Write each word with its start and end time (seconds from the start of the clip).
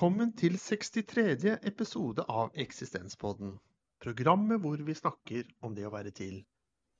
Velkommen 0.00 0.30
til 0.32 0.54
63. 0.56 1.58
episode 1.68 2.24
av 2.32 2.54
Eksistenspodden. 2.62 3.50
Programmet 4.00 4.62
hvor 4.62 4.80
vi 4.86 4.94
snakker 4.96 5.42
om 5.60 5.74
det 5.76 5.82
å 5.84 5.90
være 5.92 6.08
til. 6.16 6.38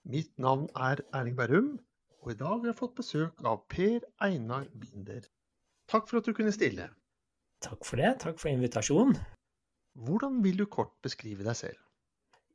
Mitt 0.04 0.34
navn 0.36 0.66
er 0.76 1.00
Erling 1.16 1.38
Berrum, 1.38 1.70
og 2.20 2.34
i 2.34 2.36
dag 2.42 2.58
har 2.58 2.68
jeg 2.68 2.76
fått 2.76 2.98
besøk 2.98 3.40
av 3.40 3.62
Per 3.72 4.04
Einar 4.26 4.66
Binder. 4.82 5.24
Takk 5.88 6.10
for 6.10 6.20
at 6.20 6.28
du 6.28 6.34
kunne 6.36 6.52
stille. 6.52 6.90
Takk 7.64 7.88
for 7.88 8.02
det. 8.02 8.10
Takk 8.26 8.36
for 8.42 8.52
invitasjonen. 8.52 9.16
Hvordan 9.96 10.36
vil 10.44 10.60
du 10.60 10.66
kort 10.68 10.92
beskrive 11.00 11.48
deg 11.48 11.56
selv? 11.56 11.80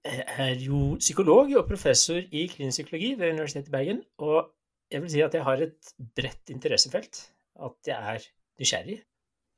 Jeg 0.06 0.30
er 0.46 0.62
jo 0.68 0.84
psykolog 1.02 1.58
og 1.58 1.66
professor 1.74 2.22
i 2.22 2.46
klinisk 2.54 2.84
psykologi 2.84 3.16
ved 3.18 3.34
Universitetet 3.40 3.74
i 3.74 3.78
Bergen. 3.80 4.06
Og 4.22 4.54
jeg 4.94 5.08
vil 5.08 5.16
si 5.18 5.26
at 5.26 5.42
jeg 5.42 5.50
har 5.50 5.66
et 5.72 5.94
bredt 6.22 6.54
interessefelt. 6.54 7.26
At 7.58 7.94
jeg 7.96 8.14
er 8.14 8.32
nysgjerrig. 8.62 9.02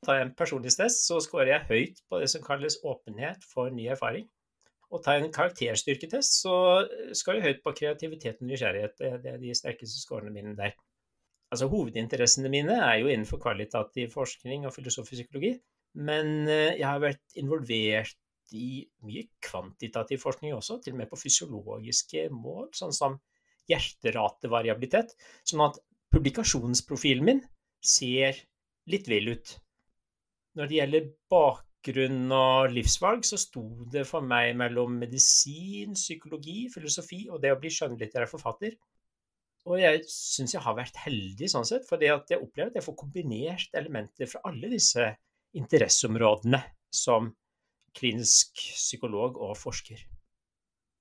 Tar 0.05 0.19
jeg 0.19 0.27
en 0.27 0.33
personlighetstest, 0.37 1.05
så 1.09 1.19
scorer 1.23 1.53
jeg 1.53 1.67
høyt 1.71 2.01
på 2.09 2.19
det 2.21 2.29
som 2.31 2.43
kalles 2.45 2.77
åpenhet 2.85 3.45
for 3.53 3.73
ny 3.73 3.87
erfaring. 3.93 4.27
Og 4.93 5.01
tar 5.03 5.17
jeg 5.17 5.25
en 5.25 5.33
karakterstyrketest, 5.35 6.37
så 6.43 6.53
scorer 7.17 7.41
jeg 7.41 7.47
høyt 7.47 7.63
på 7.65 7.73
kreativitet 7.79 8.43
og 8.43 8.51
nysgjerrighet. 8.51 9.01
Det 9.23 9.31
er 9.33 9.41
de 9.41 9.55
sterkeste 9.57 9.99
scorene 9.99 10.31
mine 10.35 10.53
der. 10.55 10.77
Altså 11.51 11.67
Hovedinteressene 11.71 12.51
mine 12.51 12.77
er 12.83 13.01
jo 13.01 13.09
innenfor 13.11 13.41
kvalitativ 13.41 14.13
forskning 14.13 14.67
og 14.67 14.75
filosofisk 14.75 15.25
psykologi. 15.25 15.57
Men 15.97 16.47
jeg 16.47 16.85
har 16.85 17.01
vært 17.03 17.39
involvert 17.39 18.15
i 18.55 18.85
mye 19.03 19.25
kvantitativ 19.43 20.21
forskning 20.23 20.53
også, 20.55 20.79
til 20.83 20.95
og 20.95 21.01
med 21.01 21.09
på 21.11 21.19
fysiologiske 21.19 22.27
mål, 22.31 22.69
sånn 22.75 22.95
som 22.95 23.17
hjerteratevariabilitet. 23.67 25.15
Sånn 25.47 25.65
at 25.65 25.79
publikasjonsprofilen 26.15 27.27
min 27.27 27.41
ser 27.83 28.39
litt 28.87 29.09
vill 29.11 29.33
ut. 29.35 29.57
Når 30.57 30.69
det 30.69 30.77
gjelder 30.79 31.09
bakgrunn 31.29 32.31
og 32.33 32.71
livsvalg, 32.73 33.25
så 33.27 33.37
sto 33.37 33.63
det 33.93 34.07
for 34.09 34.25
meg 34.25 34.55
mellom 34.57 34.95
medisin, 34.97 35.93
psykologi, 35.93 36.65
filosofi 36.73 37.27
og 37.29 37.43
det 37.43 37.53
å 37.53 37.59
bli 37.61 37.71
skjønnlitterær 37.73 38.31
forfatter. 38.31 38.73
Og 39.67 39.81
jeg 39.81 40.01
syns 40.09 40.55
jeg 40.55 40.63
har 40.63 40.77
vært 40.77 40.97
heldig 41.03 41.49
sånn 41.51 41.67
sett, 41.67 41.85
for 41.85 42.01
jeg 42.01 42.15
opplever 42.39 42.71
at 42.71 42.79
jeg 42.79 42.85
får 42.85 42.97
kombinert 43.03 43.77
elementer 43.77 44.29
fra 44.31 44.41
alle 44.49 44.71
disse 44.71 45.09
interesseområdene 45.57 46.61
som 46.93 47.29
klinisk 47.97 48.55
psykolog 48.57 49.37
og 49.41 49.57
forsker. 49.59 49.99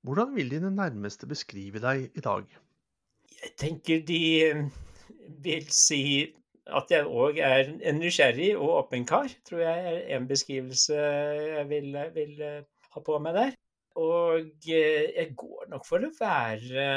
Hvordan 0.07 0.35
vil 0.37 0.51
dine 0.53 0.70
nærmeste 0.75 1.29
beskrive 1.31 1.83
deg 1.83 2.11
i 2.13 2.25
dag? 2.25 2.47
Jeg 3.37 3.55
tenker 3.59 4.03
de 4.07 4.20
vil 5.43 5.67
si 5.75 6.03
at 6.67 6.91
jeg 6.91 7.06
òg 7.06 7.39
er 7.45 7.70
en 7.86 8.00
nysgjerrig 8.03 8.50
og 8.56 8.72
åpen 8.81 9.06
kar, 9.06 9.31
tror 9.47 9.62
jeg 9.62 9.92
er 9.92 10.17
en 10.17 10.27
beskrivelse 10.28 10.97
jeg 10.97 11.69
vil, 11.70 11.95
vil 12.14 12.42
ha 12.42 13.03
på 13.06 13.19
meg 13.23 13.39
der. 13.39 13.55
Og 13.97 14.67
jeg 14.67 15.31
går 15.39 15.70
nok 15.73 15.86
for 15.89 16.05
å 16.05 16.12
være 16.19 16.89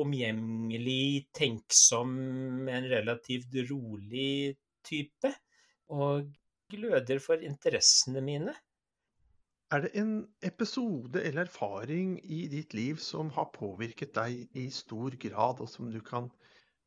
omgjengelig, 0.00 1.28
tenksom, 1.34 2.10
en 2.70 2.88
relativt 2.90 3.54
rolig 3.70 4.56
type. 4.86 5.32
Og 5.90 6.30
gløder 6.70 7.18
for 7.22 7.42
interessene 7.42 8.22
mine. 8.22 8.54
Er 9.70 9.84
det 9.84 9.90
en 9.98 10.14
episode 10.42 11.22
eller 11.22 11.46
erfaring 11.46 12.16
i 12.26 12.46
ditt 12.50 12.74
liv 12.74 12.98
som 13.02 13.30
har 13.36 13.52
påvirket 13.54 14.14
deg 14.16 14.58
i 14.58 14.66
stor 14.74 15.14
grad, 15.22 15.62
og 15.62 15.70
som 15.70 15.90
du 15.94 16.00
kan 16.02 16.26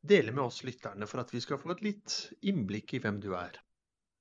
dele 0.03 0.33
med 0.35 0.45
oss 0.45 0.61
lytterne 0.67 1.07
for 1.09 1.23
at 1.23 1.31
vi 1.33 1.41
skal 1.43 1.59
få 1.61 1.73
et 1.73 1.83
litt 1.85 2.17
innblikk 2.43 2.97
i 2.97 3.01
hvem 3.03 3.21
du 3.23 3.31
er? 3.39 3.57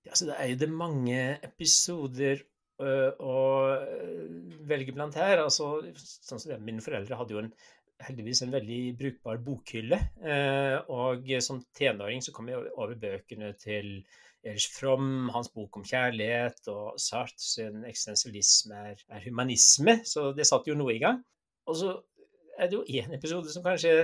Ja, 0.07 0.17
så 0.19 0.29
det 0.31 0.39
er 0.39 0.51
jo 0.53 0.63
det 0.63 0.71
mange 0.71 1.21
episoder 1.43 2.43
å 2.83 3.37
velge 4.67 4.95
blant 4.95 5.17
her. 5.19 5.45
Altså, 5.45 5.77
sånn 5.95 6.41
som 6.41 6.51
det, 6.51 6.59
Mine 6.65 6.83
foreldre 6.85 7.19
hadde 7.19 7.37
jo 7.37 7.43
en, 7.45 7.53
heldigvis 8.03 8.43
en 8.43 8.55
veldig 8.55 8.81
brukbar 8.99 9.39
bokhylle. 9.45 10.01
Og 10.91 11.31
som 11.45 11.63
tenåring 11.79 12.25
så 12.25 12.35
kom 12.35 12.51
jeg 12.51 12.67
over 12.75 12.99
bøkene 12.99 13.53
til 13.61 14.01
Erich 14.43 14.73
Fromm, 14.75 15.29
hans 15.31 15.53
bok 15.55 15.79
om 15.79 15.85
kjærlighet, 15.87 16.65
og 16.73 16.99
Sartre 16.99 17.39
sin 17.39 17.85
eksistensialisme 17.87 18.81
er, 18.91 19.05
er, 19.07 19.23
humanisme. 19.29 20.01
Så 20.09 20.33
det 20.35 20.49
satte 20.49 20.73
jo 20.73 20.79
noe 20.79 20.97
i 20.97 21.03
gang. 21.03 21.21
Og 21.71 21.79
så 21.79 21.95
er 22.59 22.71
det 22.71 22.81
jo 22.81 22.87
én 22.91 23.15
episode 23.15 23.53
som 23.55 23.63
kanskje 23.63 23.95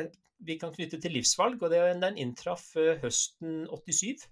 vi 0.46 0.58
kan 0.60 0.72
knytte 0.74 1.00
til 1.02 1.16
livsvalg, 1.16 1.62
og 1.62 1.72
det, 1.72 1.80
den 2.02 2.18
inntraff 2.20 2.70
høsten 3.02 3.64
87. 3.70 4.26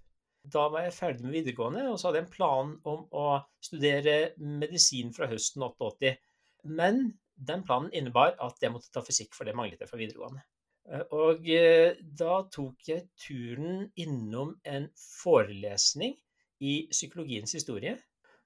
Da 0.47 0.67
var 0.71 0.85
jeg 0.85 0.95
ferdig 0.95 1.25
med 1.25 1.35
videregående, 1.35 1.87
og 1.91 1.97
så 1.99 2.07
hadde 2.07 2.21
jeg 2.21 2.27
en 2.27 2.35
plan 2.35 2.75
om 2.87 3.07
å 3.11 3.27
studere 3.63 4.17
medisin 4.39 5.11
fra 5.15 5.27
høsten 5.31 5.65
88. 5.67 6.13
Men 6.71 7.09
den 7.37 7.65
planen 7.67 7.91
innebar 7.95 8.37
at 8.43 8.61
jeg 8.63 8.73
måtte 8.73 8.91
ta 8.93 9.03
fysikk, 9.05 9.35
for 9.35 9.47
det 9.47 9.55
manglet 9.57 9.83
jeg 9.83 9.91
fra 9.91 9.99
videregående. 9.99 10.45
Og 11.11 11.43
da 12.17 12.35
tok 12.53 12.87
jeg 12.87 13.09
turen 13.19 13.89
innom 13.99 14.55
en 14.63 14.87
forelesning 14.95 16.15
i 16.63 16.77
psykologiens 16.93 17.51
historie, 17.57 17.97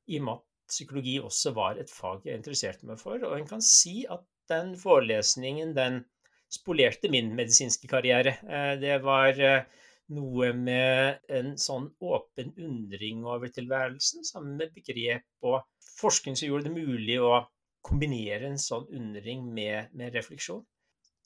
i 0.09 0.17
og 0.17 0.25
med 0.25 0.39
at 0.39 0.47
psykologi 0.72 1.19
også 1.22 1.53
var 1.53 1.78
et 1.79 1.91
fag 1.91 2.25
jeg 2.25 2.39
interesserte 2.39 2.88
meg 2.89 2.99
for. 2.99 3.22
Og 3.28 3.38
en 3.38 3.47
kan 3.47 3.61
si 3.63 4.01
at 4.09 4.25
den 4.49 4.73
forelesningen, 4.79 5.75
den 5.78 6.01
spolerte 6.51 7.09
min 7.12 7.31
medisinske 7.38 7.88
karriere. 7.88 8.35
Det 8.81 8.97
var 9.06 9.38
noe 10.12 10.51
med 10.57 11.22
en 11.31 11.53
sånn 11.59 11.88
åpen 12.03 12.51
undring 12.59 13.23
over 13.23 13.51
tilværelsen, 13.53 14.25
sammen 14.28 14.57
med 14.59 14.73
begrep 14.75 15.47
og 15.47 15.61
forskning 16.01 16.35
som 16.35 16.50
gjorde 16.50 16.67
det 16.67 16.75
mulig 16.75 17.17
å 17.23 17.38
kombinere 17.85 18.50
en 18.50 18.59
sånn 18.61 18.88
undring 18.94 19.47
med, 19.56 19.94
med 19.97 20.13
refleksjon. 20.17 20.63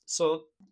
Så 0.06 0.28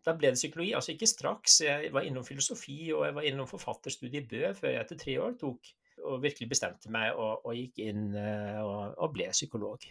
da 0.07 0.15
ble 0.15 0.31
det 0.31 0.39
psykologi. 0.39 0.73
Altså 0.79 0.95
ikke 0.95 1.11
straks. 1.11 1.59
Jeg 1.67 1.91
var 1.95 2.07
innom 2.07 2.27
filosofi 2.27 2.79
og 2.95 3.03
jeg 3.09 3.17
var 3.17 3.27
innom 3.27 3.51
forfatterstudiet 3.51 4.23
i 4.23 4.29
Bø 4.31 4.53
før 4.55 4.71
jeg 4.71 4.85
etter 4.85 5.01
tre 5.01 5.17
år 5.25 5.35
tok 5.41 5.73
og 6.05 6.23
virkelig 6.23 6.51
bestemte 6.53 6.91
meg 6.93 7.17
og, 7.19 7.43
og 7.49 7.57
gikk 7.59 7.81
inn 7.83 8.13
og, 8.15 8.95
og, 8.95 9.09
ble 9.15 9.31
psykolog. 9.35 9.87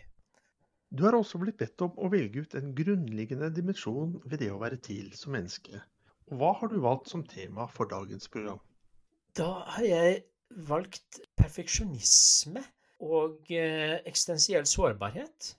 Du 0.93 1.01
har 1.07 1.15
også 1.17 1.39
blitt 1.41 1.57
bedt 1.57 1.81
om 1.81 1.95
å 1.97 2.09
velge 2.13 2.43
ut 2.45 2.53
en 2.59 2.69
grunnleggende 2.77 3.49
dimensjon 3.55 4.19
ved 4.29 4.43
det 4.43 4.51
å 4.53 4.59
være 4.61 4.77
til 4.85 5.09
som 5.17 5.33
menneske. 5.33 5.79
Og 6.29 6.37
hva 6.37 6.51
har 6.59 6.69
du 6.69 6.77
valgt 6.83 7.09
som 7.09 7.23
tema 7.25 7.65
for 7.73 7.89
dagens 7.89 8.29
program? 8.29 8.61
Da 9.33 9.65
har 9.73 9.87
jeg 9.87 10.19
valgt 10.69 11.17
perfeksjonisme 11.39 12.61
og 13.09 13.49
eh, 13.49 13.97
eksistensiell 14.05 14.69
sårbarhet. 14.69 15.55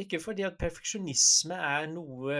Ikke 0.00 0.22
fordi 0.24 0.46
at 0.48 0.56
perfeksjonisme 0.60 1.58
er 1.58 1.90
noe 1.92 2.38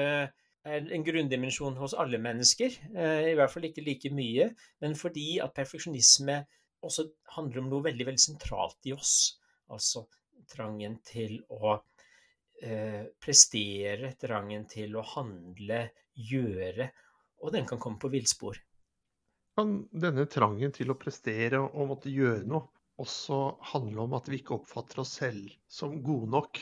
en 0.69 1.05
grunndimensjon 1.05 1.77
hos 1.79 1.95
alle 1.97 2.19
mennesker, 2.21 2.73
eh, 2.95 3.29
i 3.31 3.37
hvert 3.39 3.53
fall 3.53 3.69
ikke 3.69 3.85
like 3.85 4.11
mye, 4.15 4.49
men 4.83 4.97
fordi 4.99 5.39
at 5.45 5.55
perfeksjonisme 5.57 6.41
også 6.85 7.09
handler 7.37 7.63
om 7.63 7.71
noe 7.73 7.87
veldig, 7.87 8.09
veldig 8.09 8.25
sentralt 8.25 8.89
i 8.89 8.95
oss. 8.97 9.39
Altså 9.73 10.05
trangen 10.49 10.99
til 11.05 11.41
å 11.53 11.79
eh, 12.63 13.05
prestere, 13.21 14.13
trangen 14.21 14.67
til 14.71 14.97
å 14.99 15.05
handle, 15.15 15.85
gjøre, 16.19 16.89
og 17.45 17.55
den 17.55 17.69
kan 17.69 17.79
komme 17.79 18.01
på 18.03 18.11
villspor. 18.11 18.59
Kan 19.59 19.85
denne 19.91 20.27
trangen 20.31 20.75
til 20.75 20.91
å 20.91 20.99
prestere 20.99 21.61
og 21.63 21.93
måtte 21.93 22.11
gjøre 22.15 22.47
noe 22.47 22.67
også 22.99 23.39
handle 23.73 24.05
om 24.07 24.17
at 24.19 24.29
vi 24.31 24.41
ikke 24.41 24.57
oppfatter 24.59 25.03
oss 25.05 25.17
selv 25.21 25.53
som 25.71 26.01
gode 26.03 26.31
nok? 26.35 26.61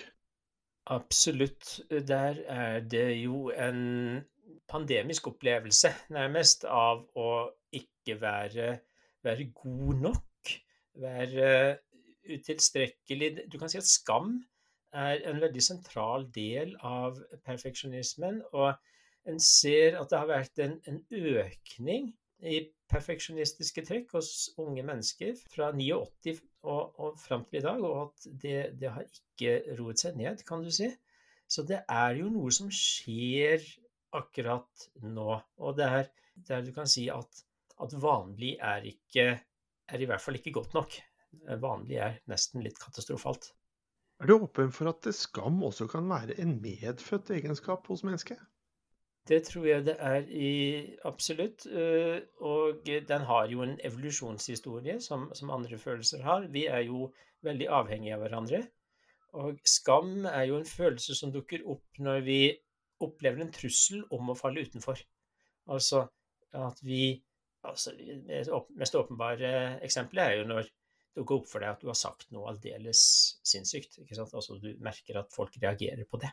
Absolutt. 0.92 1.78
Der 1.88 2.42
er 2.52 2.80
det 2.84 3.08
jo 3.22 3.48
en 3.50 4.20
pandemisk 4.70 5.30
opplevelse, 5.32 5.92
nærmest, 6.14 6.66
av 6.68 7.02
å 7.18 7.30
ikke 7.74 8.18
være, 8.20 8.68
være 9.24 9.48
god 9.56 10.04
nok. 10.06 10.52
Være 11.02 11.48
utilstrekkelig. 12.26 13.48
Du 13.50 13.58
kan 13.60 13.70
si 13.70 13.80
at 13.80 13.88
skam 13.88 14.38
er 14.96 15.22
en 15.30 15.40
veldig 15.42 15.62
sentral 15.64 16.26
del 16.34 16.74
av 16.84 17.18
perfeksjonismen. 17.46 18.42
Og 18.56 18.72
en 19.30 19.42
ser 19.42 19.98
at 20.00 20.12
det 20.12 20.20
har 20.20 20.30
vært 20.30 20.62
en, 20.64 20.78
en 20.88 21.00
økning 21.36 22.12
i 22.46 22.60
perfeksjonistiske 22.92 23.82
trekk 23.88 24.12
hos 24.14 24.30
unge 24.62 24.84
mennesker 24.86 25.34
fra 25.52 25.72
89 25.74 26.36
og, 26.66 27.00
og 27.00 27.16
fram 27.18 27.46
til 27.48 27.60
i 27.60 27.64
dag, 27.64 27.82
og 27.82 27.96
at 28.04 28.28
det, 28.42 28.58
det, 28.80 28.92
har 28.92 29.06
ikke 29.06 29.76
roet 29.78 30.02
seg 30.02 30.18
ned, 30.20 30.44
kan 30.46 30.62
du 30.62 30.70
si. 30.74 30.90
Så 31.48 31.64
det 31.66 31.82
er 31.90 32.16
jo 32.20 32.30
noe 32.30 32.52
som 32.54 32.70
skjer 32.72 33.64
akkurat 34.16 34.88
nå. 35.02 35.40
Og 35.62 35.76
det 35.78 35.90
er 36.00 36.08
der 36.48 36.64
du 36.66 36.72
kan 36.74 36.88
si 36.90 37.06
at, 37.12 37.42
at 37.82 37.94
vanlig 38.02 38.56
er 38.62 38.86
ikke 38.86 39.28
er 39.86 40.02
i 40.02 40.08
hvert 40.08 40.22
fall 40.22 40.38
ikke 40.38 40.54
godt 40.56 40.74
nok. 40.76 40.96
Vanlig 41.62 42.00
er 42.02 42.18
nesten 42.30 42.64
litt 42.64 42.78
katastrofalt. 42.82 43.52
Er 44.20 44.30
du 44.30 44.38
åpen 44.38 44.72
for 44.72 44.88
at 44.88 45.06
skam 45.14 45.62
også 45.66 45.86
kan 45.92 46.08
være 46.08 46.38
en 46.40 46.54
medfødt 46.62 47.30
egenskap 47.36 47.86
hos 47.86 48.04
mennesket? 48.06 48.38
Det 49.28 49.42
tror 49.44 49.66
jeg 49.66 49.84
det 49.86 49.96
er 49.98 50.28
i 50.30 50.50
absolutt. 51.04 51.66
eh, 51.66 52.22
Og 52.40 52.86
den 52.86 53.26
har 53.30 53.50
jo 53.50 53.62
en 53.62 53.74
evolusjonshistorie 53.84 55.00
som, 55.00 55.28
som 55.34 55.50
andre 55.50 55.78
følelser 55.78 56.22
har. 56.22 56.46
Vi 56.48 56.66
er 56.66 56.86
jo 56.86 57.10
veldig 57.42 57.68
avhengige 57.68 58.14
av 58.14 58.22
hverandre. 58.24 58.62
Og 59.36 59.58
skam 59.68 60.24
er 60.30 60.46
jo 60.48 60.60
en 60.60 60.70
følelse 60.70 61.14
som 61.18 61.32
dukker 61.34 61.66
opp 61.66 61.98
når 61.98 62.22
vi 62.24 62.40
opplever 63.04 63.42
en 63.44 63.52
trussel 63.52 64.04
om 64.14 64.30
å 64.32 64.38
falle 64.38 64.64
utenfor. 64.64 65.02
Altså 65.68 66.06
at 66.56 66.80
vi 66.86 67.22
altså, 67.66 67.92
Det 67.98 68.46
mest 68.78 68.94
åpenbare 68.94 69.50
eksempelet 69.84 70.24
er 70.24 70.38
jo 70.38 70.48
når 70.48 70.70
det 71.16 71.24
går 71.26 71.40
opp 71.40 71.48
for 71.48 71.64
deg 71.64 71.72
at 71.72 71.82
du 71.82 71.88
har 71.88 71.96
sagt 71.98 72.28
noe 72.34 72.50
aldeles 72.50 73.02
sinnssykt. 73.46 74.00
ikke 74.02 74.18
sant? 74.18 74.34
Altså 74.36 74.58
Du 74.60 74.68
merker 74.84 75.20
at 75.22 75.32
folk 75.32 75.56
reagerer 75.62 76.04
på 76.08 76.20
det. 76.20 76.32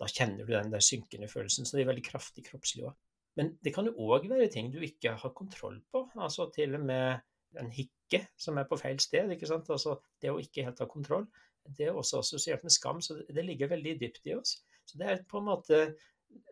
Da 0.00 0.08
kjenner 0.10 0.42
du 0.42 0.52
den 0.52 0.72
der 0.72 0.82
synkende 0.82 1.28
følelsen. 1.30 1.66
Så 1.66 1.76
det 1.76 1.84
er 1.84 1.92
veldig 1.92 2.06
kraftig 2.08 2.46
kroppslig 2.48 2.88
òg. 2.88 2.96
Men 3.38 3.52
det 3.62 3.72
kan 3.74 3.86
jo 3.86 3.94
òg 4.10 4.26
være 4.30 4.50
ting 4.50 4.72
du 4.74 4.80
ikke 4.82 5.14
har 5.22 5.34
kontroll 5.38 5.78
på. 5.90 6.04
Altså 6.18 6.48
til 6.54 6.74
og 6.78 6.84
med 6.86 7.22
en 7.60 7.70
hikke 7.74 8.24
som 8.40 8.58
er 8.58 8.66
på 8.70 8.78
feil 8.78 8.98
sted. 9.02 9.30
ikke 9.30 9.50
sant? 9.50 9.70
Altså 9.70 10.00
Det 10.22 10.32
å 10.32 10.40
ikke 10.42 10.66
helt 10.66 10.82
ha 10.82 10.88
kontroll. 10.90 11.28
Det 11.64 11.88
er 11.88 11.96
også 11.96 12.20
assosiert 12.20 12.62
med 12.66 12.74
skam, 12.74 13.00
så 13.00 13.16
det 13.24 13.44
ligger 13.46 13.70
veldig 13.70 13.94
dypt 14.00 14.26
i 14.28 14.34
oss. 14.36 14.58
Så 14.84 14.98
det 15.00 15.06
er 15.08 15.22
på 15.28 15.40
en 15.40 15.46
måte 15.48 15.78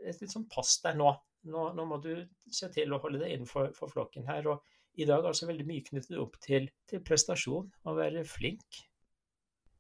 et 0.07 0.23
litt 0.23 0.33
sånn 0.33 0.49
pass 0.51 0.79
der 0.85 0.97
nå. 0.97 1.11
nå. 1.51 1.67
Nå, 1.77 1.85
må 1.85 1.99
du 2.01 2.15
se 2.47 2.71
til 2.73 2.95
å 2.95 3.01
holde 3.03 3.21
deg 3.21 3.35
innenfor 3.35 3.75
flokken 3.93 4.31
her. 4.31 4.49
Og 4.55 4.63
i 5.01 5.07
dag 5.09 5.25
altså 5.29 5.49
veldig 5.49 5.67
mye 5.69 5.85
knyttet 5.87 6.19
opp 6.21 6.37
til, 6.45 6.69
til 6.91 7.03
prestasjon, 7.07 7.71
å 7.89 7.95
være 7.97 8.25
flink. 8.29 8.83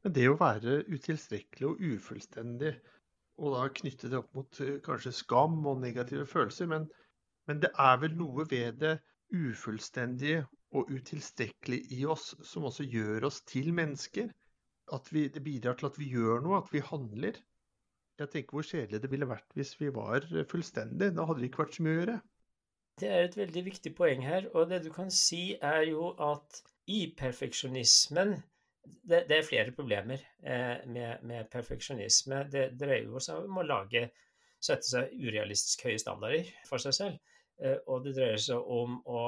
Men 0.02 0.14
det 0.16 0.26
å 0.30 0.38
være 0.40 0.80
utilstrekkelig 0.90 1.68
og 1.68 1.82
ufullstendig, 1.92 2.72
og 3.42 3.54
da 3.54 3.66
knytte 3.80 4.10
det 4.10 4.18
opp 4.18 4.32
mot 4.38 4.60
eh, 4.64 4.78
kanskje 4.84 5.14
skam 5.14 5.60
og 5.68 5.82
negative 5.82 6.26
følelser, 6.28 6.68
men, 6.72 6.88
men 7.48 7.62
det 7.62 7.70
er 7.80 8.00
vel 8.02 8.16
noe 8.18 8.46
ved 8.50 8.80
det 8.82 8.96
ufullstendige 9.32 10.42
og 10.76 10.90
utilstrekkelige 10.92 12.00
i 12.00 12.04
oss 12.08 12.32
som 12.48 12.66
også 12.68 12.86
gjør 12.88 13.28
oss 13.28 13.42
til 13.48 13.72
mennesker? 13.76 14.32
At 14.92 15.08
vi, 15.14 15.28
det 15.32 15.44
bidrar 15.44 15.78
til 15.78 15.88
at 15.88 15.98
vi 16.00 16.10
gjør 16.12 16.42
noe, 16.44 16.60
at 16.60 16.72
vi 16.72 16.82
handler? 16.84 17.38
Jeg 18.20 18.30
tenker 18.32 18.58
hvor 18.58 18.66
kjedelig 18.66 19.00
det 19.02 19.10
ville 19.12 19.28
vært 19.28 19.56
hvis 19.56 19.72
vi 19.80 19.88
var 19.94 20.26
fullstendige. 20.50 21.14
Da 21.16 21.24
hadde 21.28 21.40
det 21.40 21.50
ikke 21.50 21.62
vært 21.64 21.78
så 21.78 21.86
mye 21.86 21.94
å 21.94 22.00
gjøre. 22.00 22.18
Det 23.00 23.08
er 23.08 23.26
et 23.26 23.36
veldig 23.36 23.64
viktig 23.70 23.94
poeng 23.96 24.24
her, 24.26 24.48
og 24.52 24.68
det 24.70 24.82
du 24.84 24.90
kan 24.92 25.10
si 25.10 25.56
er 25.56 25.86
jo 25.88 26.12
at 26.20 26.62
i 26.92 27.06
perfeksjonismen 27.18 28.34
det, 28.82 29.24
det, 29.28 29.36
er 29.36 29.46
flere 29.46 29.72
problemer 29.74 30.18
eh, 30.42 30.82
med, 30.90 31.22
med, 31.22 31.46
perfeksjonisme. 31.50 32.42
Det 32.50 32.72
dreier 32.78 33.06
jo 33.06 33.22
seg 33.22 33.46
om 33.46 33.60
å 33.62 33.66
lage, 33.66 34.08
sette 34.62 34.88
seg 34.88 35.14
urealistisk 35.22 35.86
høye 35.86 36.00
standarder 36.02 36.50
for 36.66 36.82
seg 36.82 36.96
selv. 36.96 37.32
Eh, 37.62 37.78
og 37.86 38.04
det 38.06 38.16
dreier 38.18 38.42
seg 38.42 38.58
om 38.58 38.98
å 39.06 39.24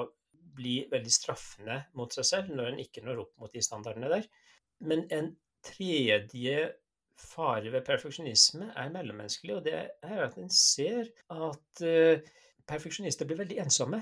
bli 0.55 0.77
veldig 0.91 1.13
straffende 1.13 1.81
mot 1.99 2.15
seg 2.15 2.27
selv 2.29 2.55
når 2.55 2.73
en 2.73 2.83
ikke 2.83 3.03
når 3.07 3.25
opp 3.25 3.43
mot 3.43 3.55
de 3.55 3.63
standardene 3.65 4.11
der. 4.13 4.29
Men 4.85 5.07
en 5.15 5.33
tredje 5.65 6.73
fare 7.19 7.71
ved 7.71 7.85
perfeksjonisme 7.87 8.73
er 8.75 8.95
mellommenneskelig, 8.95 9.59
og 9.59 9.67
det 9.67 9.77
er 9.79 10.23
at 10.25 10.39
en 10.39 10.51
ser 10.51 11.11
at 11.31 11.83
uh, 11.87 12.33
perfeksjonister 12.71 13.29
blir 13.29 13.41
veldig 13.43 13.59
ensomme. 13.65 14.01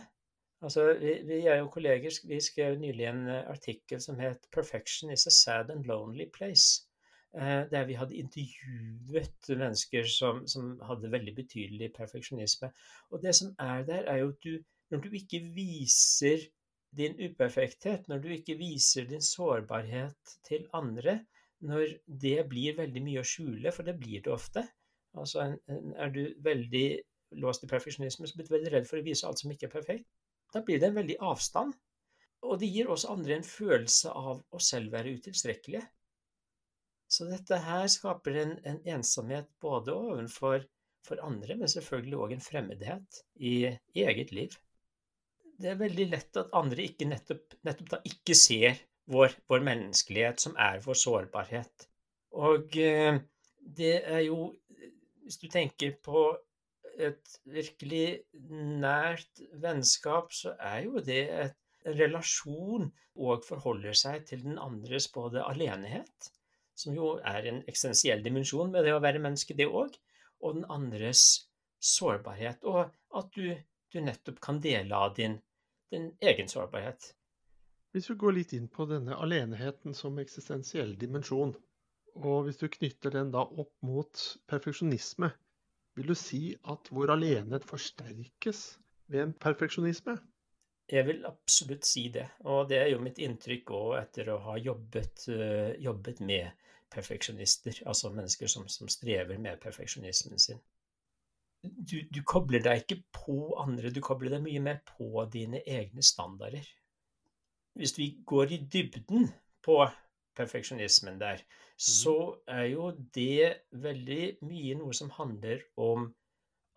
Altså, 0.63 0.87
vi, 1.01 1.17
vi, 1.27 1.41
er 1.51 1.59
jo 1.59 1.71
kolleger, 1.75 2.15
vi 2.29 2.39
skrev 2.41 2.79
nylig 2.79 3.09
en 3.11 3.27
eh, 3.29 3.45
artikkel 3.51 4.01
som 4.01 4.21
het 4.23 4.47
'Perfection 4.55 5.11
is 5.11 5.27
a 5.27 5.31
sad 5.31 5.71
and 5.71 5.87
lonely 5.91 6.29
place'. 6.37 6.87
Uh, 7.35 7.65
der 7.71 7.87
vi 7.89 7.95
hadde 7.97 8.17
intervjuet 8.21 9.49
mennesker 9.49 10.05
som, 10.05 10.43
som, 10.47 10.81
hadde 10.85 11.11
veldig 11.13 11.33
betydelig 11.35 11.93
perfeksjonisme. 11.97 12.69
Og 13.11 13.23
det 13.23 13.33
som 13.35 13.55
er 13.59 13.87
der, 13.89 14.03
er 14.05 14.17
jo 14.17 14.29
at 14.29 14.45
du, 14.45 14.59
når 14.91 15.01
du 15.01 15.09
ikke 15.17 15.41
viser 15.55 16.45
din 16.97 17.17
uperfekthet, 17.17 18.09
når 18.09 18.19
du 18.19 18.29
ikke 18.29 18.59
viser 18.61 19.09
din 19.09 19.25
sårbarhet 19.25 20.37
til 20.45 20.69
andre, 20.77 21.25
når 21.61 21.97
det 22.07 22.49
blir 22.51 22.77
veldig 22.77 23.03
mye 23.03 23.25
å 23.25 23.31
skjule, 23.33 23.73
for 23.73 23.89
det 23.89 23.97
blir 23.99 24.21
det 24.21 24.33
ofte 24.33 24.67
Altså 25.15 25.59
Er 25.97 26.09
du 26.09 26.23
veldig 26.41 27.01
låst 27.41 27.65
i 27.65 27.71
perfeksjonisme, 27.71 28.29
så 28.29 28.37
blir 28.37 28.49
du 28.49 28.55
veldig 28.57 28.75
redd 28.75 28.89
for 28.89 29.01
å 29.01 29.07
vise 29.07 29.27
alt 29.29 29.41
som 29.43 29.53
ikke 29.53 29.69
er 29.69 29.75
perfekt. 29.77 30.09
Da 30.53 30.63
blir 30.65 30.81
det 30.81 30.91
en 30.91 30.99
veldig 30.99 31.19
avstand. 31.25 31.75
Og 32.43 32.59
det 32.59 32.69
gir 32.75 32.91
også 32.91 33.13
andre 33.15 33.39
en 33.39 33.47
følelse 33.47 34.11
av 34.11 34.43
å 34.51 34.61
selv 34.63 34.93
være 34.95 35.15
utilstrekkelige. 35.19 35.85
Så 37.13 37.29
dette 37.29 37.59
her 37.61 37.87
skaper 37.93 38.39
en, 38.41 38.55
en 38.67 38.81
ensomhet 38.97 39.49
både 39.63 39.95
ovenfor 39.95 40.65
for 41.07 41.23
andre, 41.27 41.57
men 41.59 41.71
selvfølgelig 41.71 42.19
òg 42.25 42.35
en 42.35 42.45
fremmedhet 42.45 43.19
i, 43.35 43.55
i, 43.69 44.05
eget 44.05 44.33
liv. 44.35 44.55
Det 45.61 45.73
er 45.73 45.81
veldig 45.81 46.07
lett 46.11 46.39
at 46.41 46.55
andre 46.57 46.87
ikke 46.87 47.09
nettopp, 47.11 47.59
nettopp 47.67 47.91
da 47.93 48.01
ikke 48.09 48.37
ser 48.39 48.81
vår, 49.13 49.35
vår, 49.51 49.65
menneskelighet, 49.67 50.41
som 50.43 50.57
er 50.59 50.81
vår 50.85 50.99
sårbarhet. 50.99 51.87
Og 52.43 52.79
eh, 52.81 53.21
det 53.61 53.95
er 54.01 54.27
jo 54.29 54.53
Hvis 55.23 55.39
du 55.39 55.47
tenker 55.47 55.93
på 56.03 56.21
et 57.09 57.35
virkelig 57.49 58.23
nært 58.83 59.43
vennskap, 59.63 60.33
så 60.35 60.55
er 60.61 60.85
jo 60.87 61.03
det 61.05 61.23
et, 61.47 61.59
en 61.83 61.99
relasjon 61.99 62.91
og 63.19 63.45
forholder 63.47 63.97
seg 63.99 64.27
til 64.29 64.45
den 64.45 64.59
andres 64.63 65.09
både 65.13 65.43
alenhet, 65.45 66.31
som 66.79 66.95
jo 66.97 67.17
er 67.27 67.49
en 67.51 67.63
eksistensiell 67.67 68.23
dimensjon 68.25 68.71
med 68.73 68.87
det 68.87 68.95
å 68.95 69.03
være 69.03 69.23
menneske, 69.23 69.57
det 69.59 69.67
òg, 69.67 69.97
og 70.43 70.59
den 70.59 70.69
andres 70.71 71.25
sårbarhet, 71.83 72.63
og 72.63 72.93
at 73.19 73.35
du, 73.35 73.51
du 73.93 73.99
nettopp 74.03 74.39
kan 74.43 74.63
dele 74.63 74.95
av 74.95 75.17
din, 75.19 75.37
din 75.91 76.13
egen 76.23 76.51
sårbarhet. 76.51 77.13
Hvis 77.93 78.09
vi 78.09 78.17
går 78.23 78.39
litt 78.39 78.55
inn 78.57 78.71
på 78.73 78.87
denne 78.89 79.19
alenheten 79.21 79.95
som 79.95 80.17
eksistensiell 80.23 80.95
dimensjon, 81.01 81.53
og 82.23 82.47
hvis 82.47 82.61
du 82.61 82.69
knytter 82.73 83.13
den 83.13 83.33
da 83.35 83.43
opp 83.45 83.73
mot 83.85 84.23
perfeksjonisme, 84.49 85.33
vil 85.97 86.13
du 86.13 86.17
si 86.19 86.55
at 86.73 86.91
vår 86.95 87.15
alenhet 87.17 87.65
forsterkes 87.69 88.63
ved 89.13 89.27
en 89.27 89.33
perfeksjonisme? 89.33 90.17
Jeg 90.93 91.07
vil 91.07 91.25
absolutt 91.29 91.87
si 91.87 92.09
det, 92.13 92.27
og 92.49 92.69
det 92.69 92.81
er 92.81 92.91
jo 92.93 93.01
mitt 93.01 93.21
inntrykk 93.23 93.71
òg 93.77 93.95
etter 94.01 94.33
å 94.33 94.41
ha 94.49 94.59
jobbet, 94.61 95.25
uh, 95.31 95.73
jobbet 95.81 96.21
med 96.27 96.69
perfeksjonister, 96.93 97.85
altså 97.89 98.11
mennesker 98.13 98.51
som, 98.51 98.67
som 98.69 98.91
strever 98.93 99.39
med 99.41 99.61
perfeksjonismen 99.63 100.43
sin. 100.43 100.61
Du, 101.63 102.01
du, 102.11 102.21
kobler 102.27 102.61
deg 102.65 102.83
ikke 102.83 102.99
på 103.15 103.37
andre, 103.63 103.93
du 103.95 104.03
kobler 104.03 104.35
deg 104.35 104.43
mye 104.45 104.61
mer 104.61 104.81
på 104.97 105.25
dine 105.31 105.63
egne 105.63 106.03
standarder 106.03 106.67
hvis 107.79 107.99
vi 107.99 108.09
går 108.27 108.53
i 108.53 108.59
dybden 108.73 109.29
på 109.65 109.79
perfeksjonismen 110.39 111.21
der, 111.21 111.43
så 111.77 112.17
mm. 112.33 112.55
er 112.57 112.67
jo 112.73 112.91
det 113.15 113.53
veldig 113.85 114.25
mye 114.49 114.79
noe 114.81 114.97
som 114.97 115.13
handler 115.19 115.65
om 115.77 116.11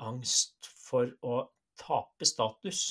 angst 0.02 0.70
for 0.86 1.12
å 1.24 1.42
tape 1.80 2.28
status. 2.28 2.86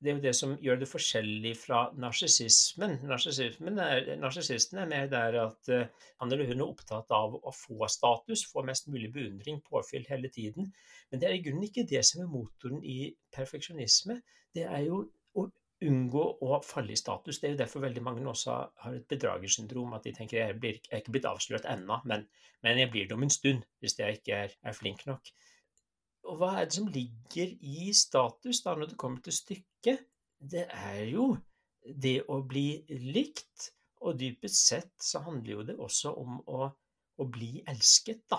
Det 0.00 0.08
er 0.08 0.16
jo 0.16 0.24
det 0.24 0.32
som 0.36 0.52
gjør 0.64 0.78
det 0.80 0.88
forskjellig 0.88 1.50
fra 1.60 1.80
narsissismen. 2.00 2.94
Narsissisten 3.04 4.80
er 4.80 4.88
mer 4.88 5.10
der 5.12 5.36
at 5.42 5.68
uh, 5.68 6.06
han 6.22 6.32
eller 6.32 6.48
hun 6.48 6.62
er 6.62 6.70
opptatt 6.70 7.12
av 7.12 7.36
å 7.36 7.52
få 7.52 7.88
status, 7.92 8.46
få 8.48 8.64
mest 8.64 8.88
mulig 8.88 9.10
beundring, 9.12 9.60
påfyll 9.60 10.06
hele 10.08 10.32
tiden. 10.32 10.70
Men 11.10 11.20
det 11.20 11.28
er 11.28 11.36
i 11.36 11.42
grunnen 11.44 11.68
ikke 11.68 11.84
det 11.90 12.00
som 12.08 12.24
er 12.24 12.32
motoren 12.32 12.80
i 12.80 13.10
perfeksjonisme. 13.36 14.22
Det 14.56 14.64
er 14.64 14.86
jo 14.86 15.02
å 15.36 15.44
unngå 15.86 16.22
å 16.44 16.58
falle 16.64 16.94
i 16.94 16.98
status. 16.98 17.38
Det 17.40 17.48
er 17.48 17.54
jo 17.54 17.60
derfor 17.62 17.84
veldig 17.84 18.02
mange 18.04 18.24
også 18.28 18.56
har 18.84 18.96
et 18.96 19.06
bedragersyndrom. 19.10 19.94
At 19.96 20.06
de 20.06 20.12
tenker 20.16 20.40
jeg, 20.40 20.58
blir, 20.60 20.80
jeg 20.84 20.96
er 20.96 21.02
ikke 21.02 21.14
blitt 21.16 21.28
avslørt 21.30 21.68
ennå, 21.70 22.00
men, 22.10 22.26
men, 22.64 22.80
jeg 22.82 22.92
blir 22.92 23.08
det 23.08 23.16
om 23.16 23.24
en 23.26 23.32
stund 23.32 23.64
hvis 23.80 23.96
jeg 23.98 24.20
ikke 24.20 24.42
er, 24.46 24.56
er, 24.62 24.76
flink 24.76 25.06
nok. 25.08 25.32
Og 26.28 26.40
hva 26.40 26.52
er 26.60 26.68
det 26.68 26.76
som 26.76 26.90
ligger 26.92 27.54
i 27.64 27.92
status 27.96 28.60
da 28.64 28.76
når 28.76 28.92
det 28.92 29.00
kommer 29.00 29.24
til 29.24 29.36
stykket? 29.36 30.04
Det 30.40 30.66
er 30.68 31.04
jo 31.10 31.32
det 31.84 32.20
å 32.28 32.42
bli 32.46 32.82
likt. 33.12 33.70
Og 34.00 34.16
dypest 34.16 34.68
sett 34.70 34.92
så 35.04 35.20
handler 35.26 35.58
jo 35.58 35.64
det 35.68 35.76
også 35.76 36.14
om 36.16 36.38
å, 36.48 36.68
å 37.20 37.24
bli 37.28 37.58
elsket, 37.68 38.22
da. 38.32 38.38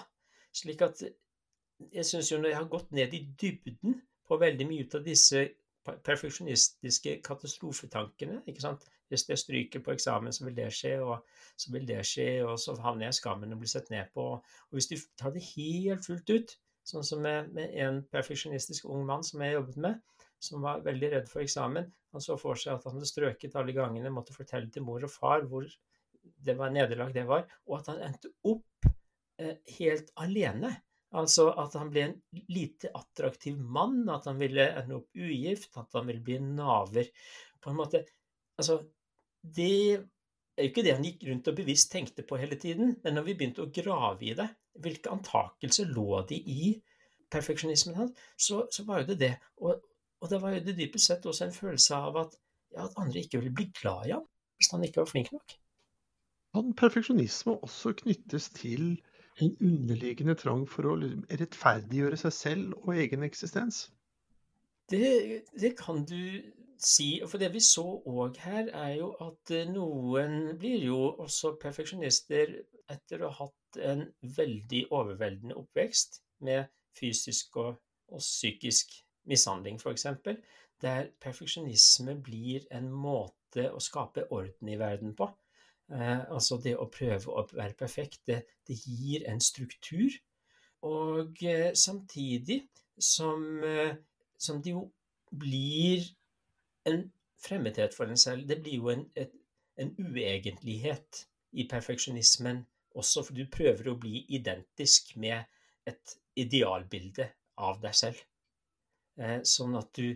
Slik 0.57 0.81
at 0.85 1.03
jeg 1.05 2.05
syns 2.05 2.31
jo 2.31 2.39
når 2.39 2.51
jeg 2.51 2.59
har 2.59 2.69
gått 2.69 2.95
ned 2.97 3.13
i 3.13 3.21
dybden 3.37 3.99
på 4.27 4.37
veldig 4.41 4.67
mye 4.69 4.87
av 4.97 5.05
disse 5.05 5.43
perfeksjonistiske 5.85 7.17
katastrofetankene. 7.25 8.41
ikke 8.47 8.63
sant? 8.63 8.85
Hvis 9.09 9.27
jeg 9.29 9.41
stryker 9.41 9.83
på 9.83 9.91
eksamen, 9.95 10.33
så 10.33 10.45
vil 10.45 10.55
det 10.57 10.69
skje, 10.73 10.97
og 11.03 11.25
så 11.57 11.71
vil 11.73 11.87
det 11.87 12.01
skje, 12.07 12.29
og 12.45 12.59
så 12.59 12.75
havner 12.79 13.07
jeg 13.07 13.17
i 13.17 13.19
skammen 13.19 13.53
og 13.53 13.63
blir 13.63 13.71
sett 13.71 13.89
ned 13.91 14.11
på. 14.13 14.27
Og 14.37 14.77
hvis 14.77 14.87
du 14.91 14.95
tar 15.19 15.33
det 15.35 15.43
helt 15.55 16.05
fullt 16.05 16.29
ut, 16.29 16.55
sånn 16.87 17.05
som 17.05 17.21
med, 17.21 17.51
med 17.55 17.73
en 17.83 18.01
perfeksjonistisk 18.13 18.87
ung 18.89 19.03
mann 19.09 19.25
som 19.25 19.43
jeg 19.43 19.57
jobbet 19.57 19.81
med, 19.85 19.99
som 20.41 20.63
var 20.65 20.85
veldig 20.85 21.11
redd 21.13 21.27
for 21.29 21.43
eksamen, 21.43 21.89
han 22.11 22.23
så 22.23 22.37
for 22.39 22.59
seg 22.59 22.75
at 22.75 22.85
han 22.87 22.97
hadde 22.97 23.09
strøket 23.09 23.57
alle 23.59 23.75
gangene, 23.75 24.13
måtte 24.13 24.35
fortelle 24.35 24.71
til 24.73 24.85
mor 24.85 25.03
og 25.05 25.13
far 25.13 25.45
hvor 25.49 25.67
det 26.45 26.55
var 26.57 26.73
nederlag 26.73 27.13
det 27.13 27.27
var, 27.29 27.45
og 27.69 27.79
at 27.79 27.91
han 27.93 28.01
endte 28.07 28.31
opp 28.49 28.89
eh, 29.41 29.57
helt 29.77 30.09
alene. 30.21 30.73
Altså 31.19 31.49
at 31.59 31.75
han 31.75 31.89
ble 31.91 32.03
en 32.07 32.43
lite 32.53 32.91
attraktiv 32.95 33.57
mann, 33.59 34.05
at 34.09 34.29
han 34.29 34.39
ville 34.39 34.69
ende 34.79 35.01
opp 35.01 35.17
ugift, 35.17 35.73
at 35.79 35.97
han 35.97 36.07
ville 36.07 36.23
bli 36.23 36.37
naver. 36.43 37.11
På 37.61 37.73
en 37.73 37.79
måte 37.81 38.05
Altså, 38.59 38.75
det 39.41 39.71
er 39.95 40.65
jo 40.67 40.69
ikke 40.69 40.83
det 40.85 40.91
han 40.93 41.05
gikk 41.07 41.23
rundt 41.25 41.47
og 41.49 41.55
bevisst 41.57 41.89
tenkte 41.89 42.21
på 42.27 42.37
hele 42.37 42.57
tiden, 42.59 42.91
men 43.01 43.15
når 43.17 43.23
vi 43.25 43.33
begynte 43.39 43.63
å 43.63 43.71
grave 43.73 44.27
i 44.27 44.35
det, 44.37 44.45
hvilke 44.83 45.09
antakelser 45.09 45.89
lå 45.89 46.19
de 46.29 46.37
i 46.37 46.67
perfeksjonismen 47.31 47.97
hans, 47.97 48.19
så, 48.37 48.65
så 48.69 48.85
var 48.85 49.01
jo 49.01 49.07
det 49.11 49.17
det. 49.23 49.31
Og, 49.63 49.81
og 50.21 50.29
det 50.29 50.41
var 50.43 50.53
jo 50.53 50.61
det 50.67 50.75
dypest 50.77 51.09
sett 51.09 51.25
også 51.25 51.47
en 51.47 51.55
følelse 51.55 51.97
av 51.97 52.19
at, 52.25 52.37
ja, 52.75 52.85
at 52.85 52.99
andre 53.01 53.23
ikke 53.23 53.41
ville 53.41 53.55
bli 53.55 53.71
glad 53.81 54.11
i 54.11 54.13
ham 54.13 54.27
hvis 54.61 54.69
han 54.75 54.85
ikke 54.85 55.01
var 55.01 55.09
flink 55.09 55.31
nok. 55.33 55.55
Kan 56.53 56.73
perfeksjonisme 56.77 57.55
også 57.65 57.95
knyttes 58.03 58.51
til 58.53 58.91
en 59.39 59.55
underliggende 59.63 60.35
trang 60.39 60.65
for 60.69 60.89
å 60.91 60.97
liksom 60.99 61.25
rettferdiggjøre 61.41 62.19
seg 62.19 62.35
selv 62.35 62.73
og 62.81 62.97
egen 62.99 63.23
eksistens? 63.27 63.85
Det, 64.91 65.45
det 65.55 65.75
kan 65.79 66.03
du 66.05 66.19
si. 66.81 67.21
For 67.27 67.41
det 67.41 67.51
vi 67.53 67.61
så 67.63 67.85
òg 68.09 68.39
her, 68.43 68.69
er 68.73 68.97
jo 68.99 69.11
at 69.23 69.53
eh, 69.55 69.69
noen 69.69 70.57
blir 70.59 70.83
jo 70.89 70.99
også 71.23 71.55
perfeksjonister 71.61 72.57
etter 72.91 73.23
å 73.23 73.31
ha 73.31 73.47
hatt 73.47 73.79
en 73.79 74.03
veldig 74.37 74.85
overveldende 74.91 75.55
oppvekst 75.61 76.19
med 76.47 76.67
fysisk 76.97 77.55
og, 77.61 77.77
og 78.11 78.19
psykisk 78.19 78.97
mishandling, 79.31 79.79
f.eks. 79.79 80.07
Der 80.81 81.11
perfeksjonisme 81.21 82.17
blir 82.25 82.65
en 82.73 82.89
måte 82.91 83.69
å 83.69 83.79
skape 83.83 84.25
orden 84.33 84.71
i 84.71 84.79
verden 84.79 85.13
på. 85.15 85.29
Eh, 85.91 86.21
altså 86.31 86.57
det 86.63 86.77
å 86.79 86.89
prøve 86.91 87.33
å 87.33 87.45
være 87.51 87.75
perfekt, 87.79 88.21
det, 88.27 88.41
det 88.67 88.77
gir 88.85 89.25
en 89.29 89.41
struktur. 89.43 90.15
Og 90.87 91.43
eh, 91.45 91.71
samtidig 91.77 92.61
som, 92.97 93.43
eh, 93.65 93.95
som, 94.37 94.61
det 94.63 94.73
jo 94.73 94.87
blir 95.31 96.05
en 96.89 97.03
fremmedhet 97.41 97.93
for 97.97 98.09
en 98.09 98.19
selv. 98.19 98.47
Det 98.49 98.61
blir 98.63 98.79
jo 98.79 98.91
en, 98.93 99.05
et, 99.15 99.33
en 99.81 99.93
uegentlighet 99.99 101.25
i 101.51 101.67
perfeksjonismen 101.69 102.63
også, 102.95 103.23
for 103.27 103.35
du 103.35 103.45
prøver 103.51 103.91
å 103.91 103.99
bli 103.99 104.25
identisk 104.35 105.15
med 105.19 105.43
et 105.87 106.17
idealbilde 106.39 107.27
av 107.61 107.79
deg 107.83 107.95
selv. 107.97 108.23
Eh, 109.19 109.39
sånn 109.47 109.75
at 109.79 109.91
du, 109.97 110.15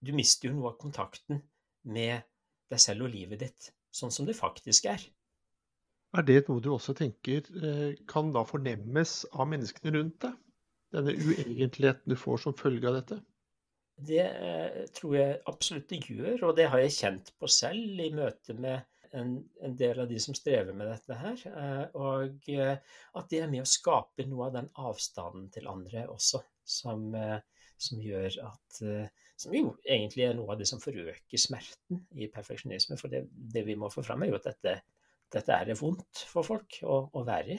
du 0.00 0.14
mister 0.16 0.48
jo 0.48 0.56
noe 0.56 0.72
av 0.72 0.80
kontakten 0.80 1.42
med 1.90 2.22
deg 2.70 2.82
selv 2.82 3.06
og 3.08 3.14
livet 3.14 3.42
ditt, 3.42 3.70
sånn 3.94 4.12
som 4.14 4.28
det 4.28 4.36
faktisk 4.38 4.88
er. 4.90 5.02
Er 6.18 6.26
det 6.26 6.44
noe 6.48 6.62
du 6.62 6.72
også 6.74 6.94
tenker 6.98 7.46
eh, 7.62 7.98
kan 8.10 8.32
da 8.34 8.42
fornemmes 8.46 9.20
av 9.30 9.50
menneskene 9.50 9.94
rundt 9.94 10.22
deg? 10.26 10.38
Denne 10.90 11.14
uegentligheten 11.14 12.10
du 12.10 12.16
får 12.18 12.46
som 12.46 12.56
følge 12.58 12.88
av 12.90 12.96
dette? 12.98 13.20
Det 14.10 14.24
eh, 14.26 14.80
tror 14.96 15.16
jeg 15.18 15.42
absolutt 15.50 15.90
det 15.92 16.00
gjør, 16.08 16.48
og 16.48 16.56
det 16.58 16.66
har 16.72 16.82
jeg 16.82 16.96
kjent 16.96 17.30
på 17.38 17.50
selv 17.50 18.02
i 18.02 18.08
møte 18.14 18.56
med 18.58 18.82
en, 19.14 19.36
en, 19.62 19.76
del 19.78 20.02
av 20.02 20.10
de 20.10 20.18
som 20.22 20.34
strever 20.34 20.74
med 20.74 20.90
dette 20.90 21.18
her. 21.18 21.40
Og 21.98 22.50
at 22.50 23.30
det 23.30 23.40
er 23.42 23.50
med 23.50 23.64
å 23.64 23.70
skape 23.70 24.26
noe 24.30 24.48
av 24.48 24.58
den 24.58 24.68
avstanden 24.78 25.48
til 25.54 25.66
andre 25.70 26.04
også, 26.10 26.42
som, 26.62 27.08
som 27.80 28.00
gjør 28.04 28.36
at 28.44 28.80
eh, 28.84 29.26
Som 29.40 29.54
jo 29.56 29.74
egentlig 29.88 30.26
er 30.26 30.34
noe 30.36 30.52
av 30.52 30.60
det 30.60 30.68
som 30.68 30.82
forøker 30.82 31.40
smerten 31.40 32.02
i 32.12 32.28
perfeksjonisme. 32.28 32.98
For 33.00 33.08
det, 33.08 33.22
det 33.32 33.62
vi 33.64 33.76
må 33.80 33.88
få 33.88 34.04
fram, 34.04 34.20
er 34.20 34.28
jo 34.28 34.36
at 34.36 34.50
dette, 34.50 34.74
dette 35.32 35.56
er 35.56 35.72
vondt 35.80 36.24
for 36.28 36.44
folk 36.44 36.76
å, 36.84 37.06
å 37.16 37.22
være 37.24 37.56
i. 37.56 37.58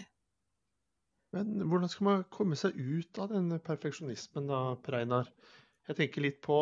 Men 1.33 1.63
hvordan 1.63 1.89
skal 1.89 2.05
man 2.05 2.23
komme 2.29 2.59
seg 2.59 2.77
ut 2.77 3.17
av 3.23 3.31
denne 3.33 3.57
perfeksjonismen 3.63 4.51
da, 4.51 4.61
Per 4.83 4.99
Einar? 4.99 5.31
Jeg 5.89 5.97
tenker 5.97 6.25
litt 6.27 6.41
på 6.45 6.57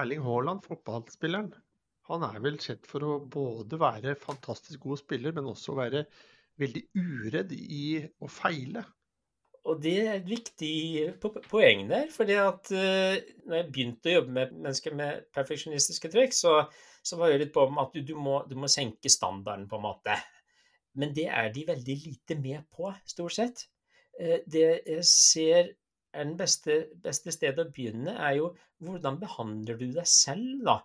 Erling 0.00 0.24
Haaland, 0.24 0.64
fotballspilleren. 0.66 1.52
Han 2.10 2.24
er 2.26 2.42
vel 2.42 2.58
kjent 2.58 2.88
for 2.90 3.06
å 3.06 3.18
både 3.22 3.78
være 3.78 4.16
fantastisk 4.18 4.82
god 4.88 4.98
spiller, 5.04 5.36
men 5.36 5.52
også 5.52 5.76
være 5.78 6.06
veldig 6.58 6.82
uredd 6.98 7.54
i 7.54 8.00
å 8.18 8.28
feile 8.30 8.82
og 9.68 9.80
det 9.84 9.96
er 10.00 10.14
et 10.14 10.28
viktig 10.28 10.74
poeng 11.50 11.84
der. 11.90 12.08
fordi 12.12 12.36
at 12.40 12.70
uh, 12.72 13.16
når 13.46 13.58
jeg 13.58 13.66
begynte 13.68 14.10
å 14.10 14.14
jobbe 14.14 14.36
med 14.36 14.54
mennesker 14.56 14.96
med 14.96 15.26
perfeksjonistiske 15.36 16.10
trekk, 16.12 16.36
så, 16.36 16.54
så 17.04 17.18
var 17.20 17.32
jeg 17.32 17.42
litt 17.44 17.52
på 17.54 17.66
at 17.68 17.92
du, 17.96 18.00
du, 18.06 18.14
må, 18.16 18.40
du, 18.48 18.56
må, 18.56 18.70
senke 18.72 19.12
standarden, 19.12 19.68
på 19.68 19.76
en 19.76 19.84
måte. 19.84 20.16
Men 20.96 21.12
det 21.16 21.28
er 21.28 21.52
de 21.54 21.66
veldig 21.68 21.98
lite 22.06 22.38
med 22.40 22.64
på, 22.72 22.88
stort 23.12 23.36
sett. 23.36 23.66
Uh, 24.16 24.40
det 24.48 24.64
jeg 24.88 25.04
ser 25.08 25.74
er 26.10 26.26
den 26.26 26.34
beste, 26.40 26.80
beste 27.04 27.30
stedet 27.34 27.62
å 27.62 27.70
begynne, 27.70 28.16
er 28.16 28.40
jo 28.40 28.50
hvordan 28.82 29.20
behandler 29.20 29.76
du 29.78 29.90
deg 29.94 30.08
selv, 30.08 30.64
da, 30.66 30.80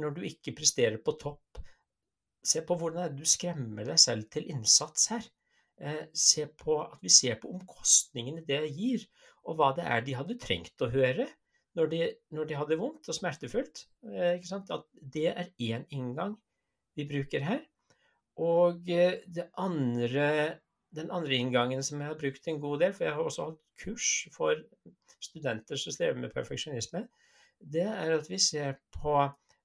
når 0.00 0.16
du 0.16 0.22
ikke 0.30 0.54
presterer 0.56 1.02
på 1.02 1.18
topp? 1.20 1.60
Se 2.42 2.62
på 2.66 2.78
hvordan 2.78 3.12
du 3.18 3.26
skremmer 3.28 3.86
deg 3.86 4.00
selv 4.00 4.30
til 4.32 4.48
innsats 4.50 5.10
her. 5.12 5.26
Eh, 5.82 6.02
se 6.14 6.46
på, 6.46 6.76
at 6.84 7.00
vi 7.02 7.10
ser 7.10 7.40
på 7.42 7.50
omkostningene 7.50 8.44
det 8.46 8.60
gir, 8.70 9.02
og 9.42 9.58
hva 9.58 9.72
det 9.74 9.86
er 9.90 10.04
de 10.06 10.14
hadde 10.14 10.38
trengt 10.38 10.84
å 10.84 10.90
høre 10.92 11.26
når 11.74 11.88
de, 11.90 12.00
når 12.36 12.48
de 12.48 12.58
hadde 12.60 12.78
vondt 12.78 13.08
og 13.10 13.16
smertefullt. 13.16 13.86
Eh, 14.06 14.38
at 14.38 14.86
det 15.16 15.26
er 15.32 15.50
én 15.58 15.86
inngang 15.90 16.36
vi 16.94 17.08
bruker 17.08 17.42
her. 17.42 17.64
Og 18.38 18.86
eh, 18.94 19.26
andre, 19.58 20.28
den 20.94 21.10
andre 21.10 21.40
inngangen 21.40 21.82
som 21.82 21.98
jeg 21.98 22.12
har 22.12 22.20
brukt 22.20 22.46
en 22.46 22.62
god 22.62 22.84
del, 22.84 22.94
for 22.94 23.08
jeg 23.08 23.16
har 23.16 23.26
også 23.26 23.48
hatt 23.50 23.60
kurs 23.82 24.12
for 24.36 24.62
studenter 25.22 25.80
som 25.80 25.94
strever 25.94 26.22
med 26.22 26.34
perfeksjonisme, 26.34 27.08
det 27.74 27.88
er 27.88 28.14
at 28.20 28.30
vi 28.30 28.38
ser 28.42 28.78
på 28.94 29.18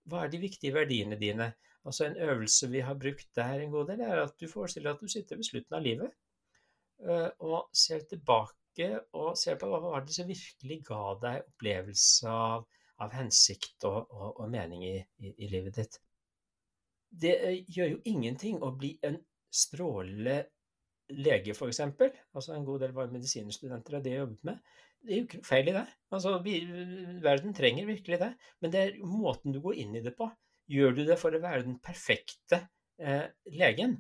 hva 0.08 0.24
er 0.24 0.34
de 0.34 0.42
viktige 0.42 0.74
verdiene 0.74 1.18
dine. 1.20 1.52
Altså 1.88 2.06
En 2.06 2.18
øvelse 2.30 2.68
vi 2.72 2.80
har 2.84 2.98
brukt 3.00 3.30
der 3.36 3.62
en 3.64 3.72
god 3.72 3.88
del, 3.92 4.02
er 4.04 4.24
at 4.24 4.34
du 4.42 4.48
forestiller 4.52 4.94
at 4.94 5.02
du 5.02 5.08
sitter 5.08 5.40
ved 5.40 5.48
slutten 5.48 5.78
av 5.78 5.86
livet 5.86 6.10
uh, 7.08 7.30
og 7.40 7.70
ser 7.74 8.04
tilbake 8.10 8.90
og 9.16 9.38
ser 9.40 9.56
på 9.60 9.70
hva 9.72 9.80
var 9.82 10.04
det 10.06 10.16
som 10.16 10.28
virkelig 10.28 10.82
ga 10.90 11.04
deg 11.22 11.46
opplevelse 11.48 12.34
av, 12.34 12.68
av 13.04 13.16
hensikt 13.16 13.88
og, 13.90 14.12
og, 14.12 14.42
og 14.44 14.52
mening 14.52 14.84
i, 14.86 14.98
i, 15.24 15.32
i, 15.32 15.50
livet 15.54 15.80
ditt. 15.80 15.98
Det 17.08 17.34
uh, 17.46 17.56
gjør 17.78 17.94
jo 17.96 18.04
ingenting 18.12 18.60
å 18.62 18.74
bli 18.76 18.98
en 19.08 19.18
strålende 19.48 20.42
lege, 21.16 21.56
f.eks. 21.56 21.80
Altså 22.36 22.54
en 22.54 22.68
god 22.68 22.84
del 22.84 22.98
var 22.98 23.14
medisinstudenter 23.14 23.96
av 23.98 24.04
det 24.04 24.12
jeg 24.12 24.26
jobbet 24.26 24.50
med. 24.50 24.60
Det 25.08 25.14
er 25.14 25.22
jo 25.22 25.28
ikke 25.28 25.40
noe 25.40 25.48
feil 25.48 25.70
i 25.72 25.76
det. 25.78 25.86
Altså, 26.12 26.34
vi, 26.44 26.58
verden 27.24 27.56
trenger 27.56 27.88
virkelig 27.88 28.20
det. 28.20 28.30
Men 28.60 28.74
det 28.74 28.82
er 28.82 29.00
måten 29.08 29.56
du 29.56 29.62
går 29.64 29.80
inn 29.86 29.96
i 29.96 30.04
det 30.04 30.12
på. 30.18 30.28
Gjør 30.68 30.98
du 30.98 31.04
det 31.08 31.18
for 31.20 31.36
å 31.36 31.42
være 31.44 31.66
den 31.68 31.80
perfekte 31.84 32.62
eh, 33.00 33.28
legen? 33.56 33.98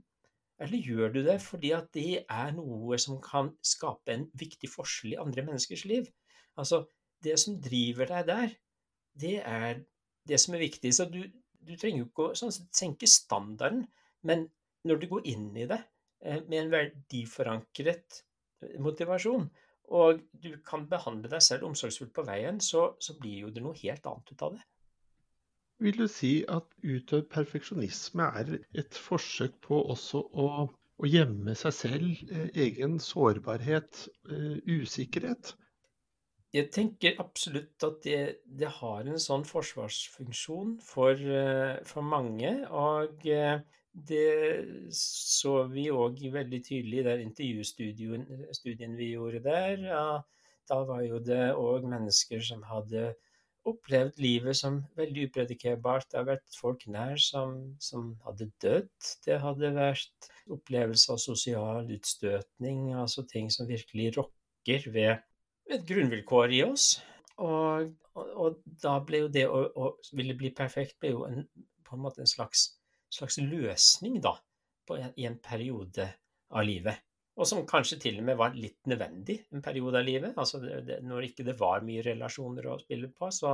Eller 0.60 0.82
gjør 0.82 1.14
du 1.14 1.20
det 1.26 1.38
fordi 1.44 1.72
at 1.78 1.90
det 1.96 2.24
er 2.24 2.54
noe 2.58 2.98
som 3.02 3.20
kan 3.24 3.54
skape 3.66 4.14
en 4.14 4.26
viktig 4.38 4.70
forskjell 4.74 5.14
i 5.14 5.20
andre 5.22 5.46
menneskers 5.46 5.86
liv? 5.90 6.10
Altså, 6.58 6.84
det 7.24 7.38
som 7.42 7.60
driver 7.62 8.10
deg 8.10 8.28
der, 8.30 8.56
det 9.22 9.36
er 9.46 9.84
det 10.28 10.40
som 10.42 10.58
er 10.58 10.66
viktig. 10.66 10.92
Så 10.94 11.08
du, 11.12 11.22
du 11.62 11.76
trenger 11.76 12.04
jo 12.04 12.10
ikke 12.10 12.32
å 12.32 12.38
sånn, 12.38 12.54
senke 12.54 13.10
standarden, 13.10 13.86
men 14.28 14.48
når 14.88 15.02
du 15.02 15.08
går 15.12 15.30
inn 15.30 15.50
i 15.56 15.68
det 15.70 15.80
eh, 16.26 16.42
med 16.50 16.60
en 16.64 16.74
verdiforankret 16.74 18.24
motivasjon, 18.82 19.48
og 19.98 20.24
du 20.34 20.50
kan 20.68 20.88
behandle 20.90 21.30
deg 21.32 21.44
selv 21.44 21.70
omsorgsfullt 21.70 22.12
på 22.16 22.26
veien, 22.28 22.60
så, 22.64 22.90
så 23.00 23.16
blir 23.22 23.46
jo 23.46 23.54
det 23.54 23.64
noe 23.64 23.78
helt 23.80 24.10
annet 24.10 24.34
ut 24.34 24.44
av 24.44 24.58
det. 24.58 24.66
Vil 25.79 25.98
du 25.98 26.07
si 26.10 26.31
at 26.50 26.65
utøvd 26.81 27.27
perfeksjonisme 27.29 28.25
er 28.39 28.48
et 28.81 28.98
forsøk 28.98 29.60
på 29.67 29.77
også 29.93 30.24
å, 30.34 30.50
gjemme 31.05 31.53
seg 31.53 31.74
selv, 31.77 32.22
eh, 32.34 32.48
egen 32.63 32.96
sårbarhet, 32.98 34.07
eh, 34.34 34.55
usikkerhet? 34.65 35.51
Jeg 36.57 36.72
tenker 36.74 37.19
absolutt 37.22 37.86
at 37.86 38.00
det, 38.07 38.22
det 38.48 38.72
har 38.79 39.05
en 39.05 39.22
sånn 39.22 39.46
forsvarsfunksjon 39.46 40.79
for, 40.81 41.13
eh, 41.13 41.77
for 41.86 42.01
mange. 42.01 42.55
Og 42.72 43.22
det 44.10 44.31
så 44.98 45.53
vi 45.69 45.86
òg 45.93 46.17
veldig 46.34 46.63
tydelig 46.65 47.03
i 47.03 47.05
den 47.12 47.24
intervjustudien 47.27 48.98
vi 48.98 49.12
gjorde 49.12 49.43
der. 49.46 49.86
Da 50.67 50.81
var 50.89 51.05
jo 51.05 51.22
det 51.22 51.53
òg 51.53 51.86
mennesker 51.86 52.41
som 52.41 52.65
hadde 52.65 53.12
opplevd 53.68 54.20
livet 54.24 54.58
som 54.58 54.80
veldig 54.98 55.28
upredikerbart. 55.30 56.08
Det 56.12 56.20
har 56.20 56.28
vært 56.30 56.58
folk 56.58 56.86
nær 56.92 57.20
som, 57.22 57.58
som 57.84 58.14
hadde 58.26 58.50
dødd. 58.64 59.10
Det 59.26 59.40
hadde 59.44 59.74
vært 59.76 60.30
opplevelse 60.54 61.12
av 61.14 61.22
sosial 61.22 61.92
utstøtning, 61.94 62.94
altså 62.96 63.26
ting 63.28 63.52
som 63.54 63.70
virkelig 63.70 64.14
rokker 64.18 64.88
ved 64.94 65.18
et 65.74 65.88
grunnvilkår 65.88 66.56
i 66.60 66.62
oss. 66.68 66.90
Og, 67.38 67.92
og, 68.18 68.30
og 68.44 68.62
da 68.82 68.98
ble 69.06 69.26
jo 69.26 69.32
det 69.34 69.46
å, 69.52 69.64
å, 69.78 69.90
ville 70.18 70.38
bli 70.38 70.54
perfekt 70.56 70.98
ble 71.02 71.14
jo 71.14 71.26
en, 71.28 71.44
på 71.86 71.98
en 71.98 72.06
måte 72.06 72.24
en 72.24 72.30
slags, 72.30 72.70
slags 73.14 73.38
løsning, 73.44 74.22
da, 74.24 74.38
en, 74.96 75.12
i 75.20 75.28
en 75.30 75.38
periode 75.44 76.08
av 76.50 76.66
livet. 76.66 77.04
Og 77.38 77.46
som 77.46 77.65
kanskje 77.70 78.00
til 78.01 78.20
og 78.20 78.25
med 78.25 78.38
var 78.39 78.56
litt 78.58 78.88
nødvendig 78.89 79.38
en 79.53 79.63
periode 79.65 80.00
av 80.00 80.06
livet. 80.08 80.38
Altså 80.41 80.60
det, 80.62 81.00
når 81.06 81.29
ikke 81.29 81.46
det 81.46 81.58
var 81.60 81.86
mye 81.86 82.01
relasjoner 82.06 82.65
å 82.72 82.79
spille 82.82 83.12
på, 83.13 83.29
så, 83.34 83.53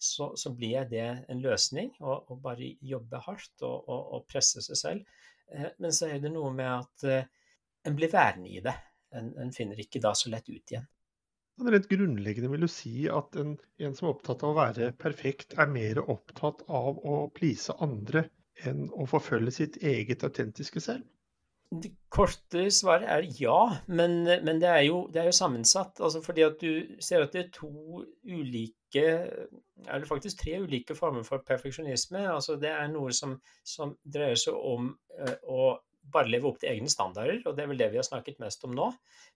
så, 0.00 0.30
så 0.38 0.52
ble 0.56 0.84
det 0.88 1.06
en 1.28 1.42
løsning. 1.44 1.90
Å 2.00 2.38
bare 2.40 2.70
jobbe 2.80 3.20
hardt 3.26 3.66
og, 3.68 3.82
og, 3.84 4.14
og, 4.16 4.24
presse 4.32 4.64
seg 4.64 4.80
selv. 4.80 5.18
Eh, 5.52 5.68
men 5.76 5.92
så 5.92 6.08
er 6.08 6.22
det 6.24 6.32
noe 6.32 6.54
med 6.56 6.70
at 6.70 7.04
eh, 7.04 7.28
en 7.84 7.98
blir 7.98 8.12
værende 8.12 8.48
i 8.48 8.62
det. 8.64 8.74
En, 9.12 9.28
en, 9.40 9.52
finner 9.52 9.80
ikke 9.80 10.00
da 10.04 10.14
så 10.16 10.32
lett 10.32 10.48
ut 10.48 10.72
igjen. 10.72 10.88
Men 11.58 11.72
rent 11.74 11.88
grunnleggende 11.90 12.52
vil 12.52 12.64
du 12.64 12.70
si 12.70 13.08
at 13.12 13.36
en, 13.40 13.56
en 13.82 13.94
som 13.98 14.08
er 14.08 14.14
opptatt 14.14 14.44
av 14.46 14.54
å 14.54 14.58
være 14.60 14.92
perfekt, 14.96 15.56
er 15.58 15.68
mer 15.68 16.00
opptatt 16.00 16.64
av 16.64 17.00
å 17.02 17.20
please 17.34 17.76
andre 17.84 18.28
enn 18.64 18.86
å 18.94 19.04
forfølge 19.10 19.56
sitt 19.60 19.80
eget 19.84 20.24
autentiske 20.24 20.80
selv? 20.80 21.04
Det 21.68 21.90
korte 22.08 22.70
svaret 22.72 23.10
er 23.12 23.26
ja, 23.36 23.58
men, 23.86 24.22
men 24.24 24.60
det, 24.60 24.68
er 24.68 24.86
jo, 24.86 25.02
det, 25.12 25.20
er 25.20 25.26
jo, 25.28 25.36
sammensatt. 25.36 26.00
Altså 26.00 26.22
fordi 26.24 26.46
at 26.46 26.56
du 26.62 27.00
ser 27.04 27.26
at 27.26 27.34
det 27.34 27.42
er 27.42 27.50
to 27.52 28.04
ulike 28.24 29.04
Eller 29.84 30.06
faktisk 30.08 30.40
tre 30.40 30.56
ulike 30.62 30.96
former 30.96 31.22
for 31.22 31.44
perfeksjonisme. 31.46 32.24
Altså 32.32 32.56
det 32.56 32.72
er 32.72 32.88
noe 32.88 33.12
som, 33.12 33.36
som 33.64 33.92
dreier 34.04 34.40
seg 34.40 34.56
om 34.56 34.88
uh, 35.20 35.36
å 35.44 35.68
bare 36.12 36.30
leve 36.32 36.48
opp 36.48 36.58
til 36.60 36.70
egne 36.72 36.90
standarder, 36.90 37.42
og 37.46 37.56
det 37.56 37.64
er 37.64 37.70
vel 37.70 37.80
det 37.80 37.90
vi 37.92 38.00
har 38.00 38.06
snakket 38.06 38.40
mest 38.42 38.64
om 38.64 38.74
nå. 38.76 38.88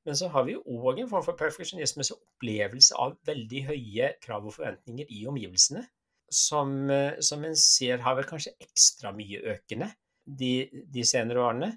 Men 0.07 0.19
så 0.19 0.31
har 0.33 0.47
vi 0.49 0.57
òg 0.57 1.03
en 1.03 1.11
form 1.11 1.25
for 1.27 1.39
perfeksjonisme 1.39 2.07
som 2.07 2.21
opplevelse 2.21 2.99
av 3.01 3.17
veldig 3.29 3.65
høye 3.69 4.13
krav 4.25 4.49
og 4.49 4.57
forventninger 4.57 5.11
i 5.13 5.25
omgivelsene, 5.31 5.85
som, 6.33 6.91
eh, 6.91 7.21
som 7.21 7.45
en 7.45 7.57
ser 7.59 8.03
har 8.07 8.17
vel 8.17 8.29
kanskje 8.29 8.55
ekstra 8.65 9.13
mye 9.17 9.43
økende 9.53 9.91
de, 10.25 10.71
de 10.89 11.05
senere 11.05 11.45
årene. 11.45 11.73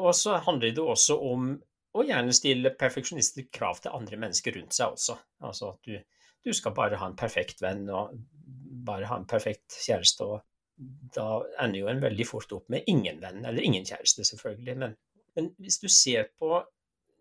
Og 0.00 0.14
så 0.16 0.38
handler 0.46 0.72
det 0.72 0.82
også 0.82 1.18
om 1.20 1.52
å 1.92 2.04
gjerne 2.08 2.32
stille 2.32 2.72
perfeksjonistiske 2.78 3.52
krav 3.52 3.82
til 3.82 3.96
andre 3.96 4.18
mennesker 4.20 4.56
rundt 4.56 4.76
seg 4.76 4.94
også. 4.94 5.18
Altså 5.44 5.74
at 5.74 5.88
du, 5.88 5.98
du 6.44 6.52
skal 6.56 6.74
bare 6.76 7.00
ha 7.00 7.08
en 7.10 7.18
perfekt 7.18 7.60
venn 7.64 7.84
og 7.92 8.14
bare 8.86 9.10
ha 9.10 9.18
en 9.20 9.28
perfekt 9.28 9.76
kjæreste 9.84 10.26
og 10.26 10.40
da 11.14 11.26
ender 11.62 11.82
jo 11.82 11.90
en 11.90 12.00
veldig 12.02 12.26
fort 12.26 12.54
opp 12.56 12.70
med 12.72 12.88
ingen 12.90 13.20
venn, 13.22 13.44
eller 13.46 13.62
ingen 13.62 13.84
kjæreste, 13.86 14.24
selvfølgelig. 14.26 14.76
Men, 14.80 14.94
men 15.36 15.50
hvis 15.62 15.78
du 15.82 15.86
ser 15.92 16.32
på 16.40 16.56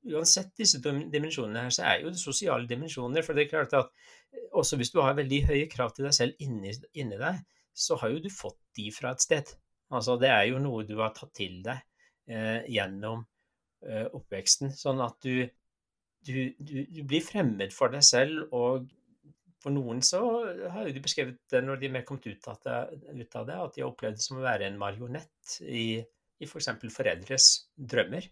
uansett 0.08 0.56
disse 0.58 0.80
dimensjonene 0.82 1.68
her, 1.68 1.76
så 1.76 1.84
er 1.86 2.06
jo 2.06 2.14
det 2.14 2.22
sosiale 2.22 2.66
dimensjoner. 2.70 3.26
For 3.26 3.38
det 3.38 3.46
er 3.46 3.52
klart 3.52 3.76
at 3.78 3.92
eh, 4.32 4.48
også 4.58 4.80
hvis 4.80 4.94
du 4.96 5.02
har 5.04 5.20
veldig 5.20 5.44
høye 5.52 5.68
krav 5.70 5.94
til 5.94 6.08
deg 6.08 6.16
selv 6.18 6.42
inni, 6.42 6.74
inni 6.98 7.20
deg, 7.22 7.44
så 7.76 8.00
har 8.02 8.16
jo 8.16 8.24
du 8.24 8.32
fått 8.34 8.58
de 8.80 8.88
fra 8.96 9.14
et 9.14 9.28
sted. 9.28 9.54
Altså 9.92 10.16
det 10.18 10.32
er 10.32 10.48
jo 10.50 10.64
noe 10.64 10.88
du 10.88 10.96
har 11.04 11.14
tatt 11.14 11.36
til 11.38 11.60
deg 11.68 11.84
gjennom 12.70 13.26
eh, 13.88 14.08
oppveksten. 14.08 14.74
Sånn 14.78 15.02
at 15.04 15.18
du, 15.26 15.46
du, 16.28 16.34
du, 16.58 16.76
du, 16.86 17.04
blir 17.04 17.24
fremmed 17.26 17.74
for 17.76 17.94
deg 17.94 18.06
selv 18.06 18.52
og 18.56 18.90
for 19.62 19.74
noen 19.74 20.02
så 20.06 20.20
har 20.74 20.88
jo 20.88 20.94
de 20.96 21.04
beskrevet 21.04 21.38
det 21.54 21.62
når 21.62 21.82
de 21.82 21.90
er 21.90 21.96
mer 22.00 22.06
kommet 22.08 22.26
ut 22.26 22.48
av 22.50 22.58
det, 22.66 22.78
ut 23.14 23.36
av 23.38 23.50
det 23.50 23.58
at 23.62 23.76
de 23.76 23.84
har 23.84 23.92
opplevd 23.92 24.18
det 24.18 24.26
som 24.26 24.40
å 24.40 24.46
være 24.46 24.68
en 24.68 24.80
marionett 24.82 25.58
i, 25.62 26.02
i 26.02 26.48
f.eks. 26.48 26.72
For 26.82 26.96
foreldres 26.96 27.50
drømmer. 27.78 28.26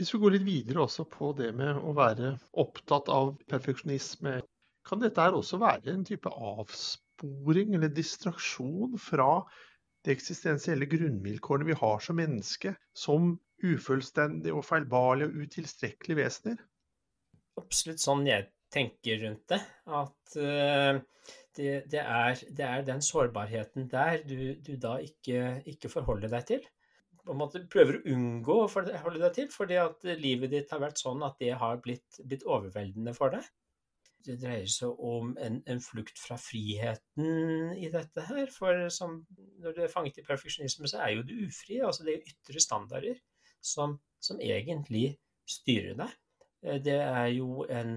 Hvis 0.00 0.10
vi 0.14 0.18
går 0.22 0.34
litt 0.34 0.46
videre 0.46 0.82
også 0.82 1.04
på 1.06 1.30
det 1.38 1.52
med 1.54 1.78
å 1.78 1.92
være 1.94 2.32
opptatt 2.58 3.10
av 3.12 3.36
perfeksjonisme, 3.52 4.40
kan 4.88 5.02
dette 5.02 5.22
her 5.22 5.36
også 5.38 5.60
være 5.62 5.92
en 5.92 6.06
type 6.08 6.30
avsporing 6.32 7.76
eller 7.76 7.92
distraksjon 7.94 8.96
fra 8.98 9.44
de 10.02 10.14
eksistensielle 10.14 10.88
grunnvilkårene 10.90 11.68
vi 11.68 11.78
har 11.78 12.02
som 12.02 12.18
menneske, 12.18 12.74
som 12.94 13.36
ufullstendige 13.62 14.54
og 14.56 14.66
feilbarlige 14.66 15.30
og 15.30 15.46
utilstrekkelige 15.46 16.18
vesener? 16.18 16.60
Absolutt 17.60 18.02
sånn 18.02 18.26
jeg 18.26 18.48
tenker 18.72 19.20
rundt 19.22 19.44
det. 19.52 19.60
At 19.86 20.36
uh, 20.40 21.00
det, 21.56 21.72
det, 21.92 22.02
er, 22.02 22.38
det, 22.48 22.66
er, 22.66 22.84
den 22.86 23.02
sårbarheten 23.04 23.88
der 23.92 24.22
du, 24.26 24.54
du 24.64 24.74
da 24.80 24.96
ikke, 25.04 25.60
ikke, 25.68 25.92
forholder 25.92 26.32
deg 26.32 26.46
til. 26.48 26.70
På 27.22 27.36
en 27.36 27.42
måte 27.44 27.62
prøver 27.70 28.00
å 28.00 28.04
unngå 28.16 28.56
å 28.64 28.70
forholde 28.70 29.20
deg 29.22 29.34
til, 29.36 29.50
fordi 29.54 29.78
at 29.78 30.06
livet 30.18 30.50
ditt 30.56 30.72
har 30.74 30.82
vært 30.82 31.02
sånn 31.02 31.22
at 31.22 31.36
det 31.38 31.52
har 31.60 31.78
blitt, 31.84 32.18
blitt 32.26 32.46
overveldende 32.48 33.14
for 33.14 33.36
deg. 33.36 33.46
Det 34.22 34.38
dreier 34.38 34.68
seg 34.70 35.00
om 35.02 35.32
en, 35.42 35.58
en, 35.66 35.80
flukt 35.82 36.18
fra 36.20 36.36
friheten 36.38 37.72
i 37.74 37.88
dette 37.90 38.26
her. 38.28 38.46
For 38.54 38.86
som, 38.94 39.20
når 39.62 39.76
du 39.76 39.82
er 39.82 39.92
fanget 39.92 40.20
i 40.22 40.26
perfeksjonisme, 40.26 40.90
så 40.90 41.02
er 41.02 41.16
jo 41.16 41.26
du 41.26 41.34
ufri. 41.46 41.80
Altså 41.82 42.06
det 42.06 42.14
er 42.14 42.32
ytre 42.32 42.62
standarder 42.62 43.18
som, 43.62 43.98
som 44.22 44.40
egentlig 44.42 45.16
styrer 45.48 45.96
deg. 45.98 46.14
Eh, 46.62 46.78
det 46.82 46.98
er 47.00 47.28
jo 47.34 47.64
en, 47.70 47.96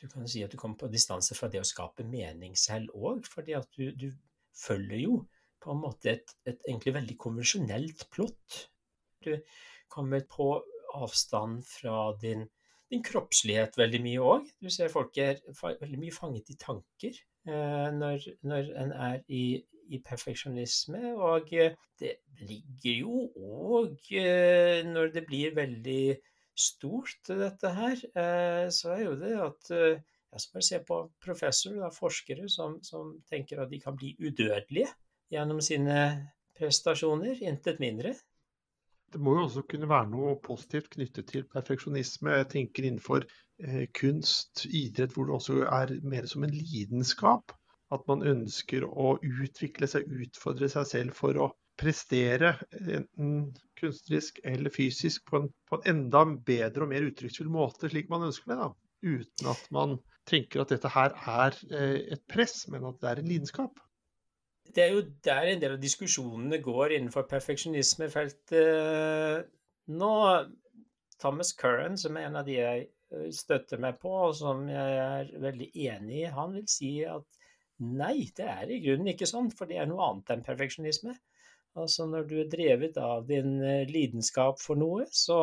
du 0.00 0.08
kan 0.10 0.28
si 0.28 0.42
at 0.44 0.52
du 0.52 0.58
kommer 0.60 0.80
på 0.80 0.90
distanse 0.92 1.36
fra 1.38 1.48
det 1.52 1.62
å 1.62 1.68
skape 1.68 2.06
mening 2.08 2.56
selv 2.58 2.92
òg, 2.96 3.26
fordi 3.30 3.56
at 3.58 3.70
du, 3.78 3.88
du, 3.96 4.10
følger 4.52 4.98
jo 5.00 5.14
på 5.64 5.72
en 5.72 5.78
måte 5.80 6.10
et, 6.10 6.32
et 6.44 6.66
egentlig 6.68 6.92
veldig 6.92 7.14
konvensjonelt 7.16 8.02
plott. 8.12 8.56
Du 9.24 9.30
kommer 9.88 10.20
på 10.28 10.48
avstand 10.92 11.62
fra 11.64 12.10
din, 12.20 12.44
din 12.92 13.04
kroppslighet 13.04 13.76
veldig 13.80 14.00
mye 14.04 14.24
òg. 14.34 14.48
Du 14.60 14.70
ser 14.72 14.92
folk 14.92 15.16
er 15.20 15.40
veldig 15.56 16.00
mye 16.00 16.14
fanget 16.14 16.52
i 16.52 16.58
tanker 16.60 17.16
eh, 17.48 17.88
når, 17.96 18.26
når 18.46 18.72
en 18.84 18.92
er 18.92 19.22
i, 19.32 19.44
i 19.88 20.00
perfeksjonisme. 20.04 21.14
Og 21.16 21.52
det 22.00 22.18
ligger 22.42 23.00
jo 23.00 23.24
òg 23.38 24.12
eh, 24.18 24.82
når 24.88 25.14
det 25.16 25.24
blir 25.28 25.56
veldig 25.56 26.04
stort, 26.58 27.16
dette 27.28 27.70
her, 27.72 28.00
eh, 28.12 28.66
så 28.70 28.92
er 28.96 29.04
jo 29.06 29.14
det 29.20 29.32
at 29.40 29.70
eh, 29.72 30.02
jeg 30.32 30.40
skal 30.40 30.56
bare 30.56 30.66
se 30.68 30.80
på 30.88 30.98
professorer, 31.24 31.94
forskere, 31.96 32.48
som, 32.48 32.78
som, 32.84 33.16
tenker 33.28 33.60
at 33.60 33.72
de 33.72 33.80
kan 33.80 33.96
bli 33.96 34.14
udødelige 34.20 34.88
gjennom 35.32 35.60
sine 35.64 35.96
prestasjoner, 36.56 37.40
intet 37.44 37.80
mindre. 37.80 38.14
Det 39.12 39.20
må 39.20 39.34
jo 39.36 39.46
også 39.46 39.62
kunne 39.68 39.88
være 39.90 40.08
noe 40.12 40.36
positivt 40.44 40.92
knyttet 40.94 41.28
til 41.28 41.44
perfeksjonisme. 41.52 42.36
Jeg 42.40 42.48
tenker 42.54 42.86
innenfor 42.88 43.26
eh, 43.26 43.84
kunst, 43.98 44.64
idrett, 44.68 45.12
hvor 45.12 45.28
det 45.28 45.36
også 45.36 45.58
er 45.68 45.96
mer 46.14 46.28
som 46.30 46.46
en 46.46 46.54
lidenskap. 46.54 47.52
At 47.92 48.06
man 48.08 48.24
ønsker 48.24 48.86
å 48.88 49.18
utvikle 49.20 49.88
seg, 49.90 50.08
utfordre 50.08 50.70
seg 50.72 50.88
selv 50.88 51.18
for 51.18 51.36
å 51.36 51.50
prestere, 51.80 52.54
enten 52.80 53.50
kunstnerisk 53.80 54.40
eller 54.48 54.72
fysisk, 54.72 55.26
på 55.28 55.42
en, 55.42 55.50
på 55.68 55.78
en 55.80 55.90
enda 55.94 56.24
bedre 56.46 56.86
og 56.86 56.92
mer 56.92 57.04
uttrykksfull 57.08 57.50
måte, 57.52 57.90
slik 57.92 58.08
man 58.12 58.28
ønsker 58.28 58.52
det. 58.52 58.58
da. 58.62 58.70
Uten 59.02 59.52
at 59.52 59.68
man 59.74 59.96
tenker 60.28 60.62
at 60.62 60.72
dette 60.72 60.92
her 60.94 61.16
er 61.36 61.56
eh, 61.74 61.98
et 62.16 62.24
press, 62.30 62.62
men 62.72 62.86
at 62.88 63.00
det 63.02 63.10
er 63.10 63.22
en 63.22 63.32
lidenskap. 63.34 63.80
Det 64.72 64.84
er 64.84 64.90
jo 64.94 65.02
der 65.26 65.50
en 65.50 65.60
del 65.60 65.72
av 65.76 65.82
diskusjonene 65.82 66.58
går 66.62 66.94
innenfor 66.96 67.22
perfeksjonismefeltet 67.30 69.48
nå. 69.92 70.12
Thomas 71.22 71.52
Curran, 71.52 71.98
som 71.98 72.16
er 72.16 72.26
en 72.26 72.40
av 72.40 72.48
de 72.48 72.56
jeg 72.56 72.86
eh, 73.14 73.28
støtter 73.34 73.80
meg 73.82 74.00
på, 74.02 74.10
og 74.26 74.34
som 74.34 74.64
jeg 74.70 74.96
er 75.02 75.30
veldig 75.44 75.68
enig 75.84 76.24
i, 76.24 76.32
han 76.38 76.56
vil 76.56 76.64
si 76.70 76.96
at 77.06 77.38
nei, 77.82 78.26
det 78.36 78.48
er 78.50 78.70
i 78.70 78.80
grunnen 78.82 79.12
ikke 79.12 79.28
sånn, 79.30 79.52
for 79.54 79.70
det 79.70 79.78
er 79.78 79.86
noe 79.90 80.08
annet 80.08 80.32
enn 80.34 80.42
perfeksjonisme. 80.46 81.14
Altså 81.78 82.08
når 82.10 82.26
du 82.28 82.34
er 82.42 82.50
drevet 82.52 82.98
av 83.00 83.22
din 83.28 83.54
eh, 83.62 83.86
lidenskap 83.88 84.58
for 84.60 84.80
noe, 84.80 85.06
så, 85.14 85.38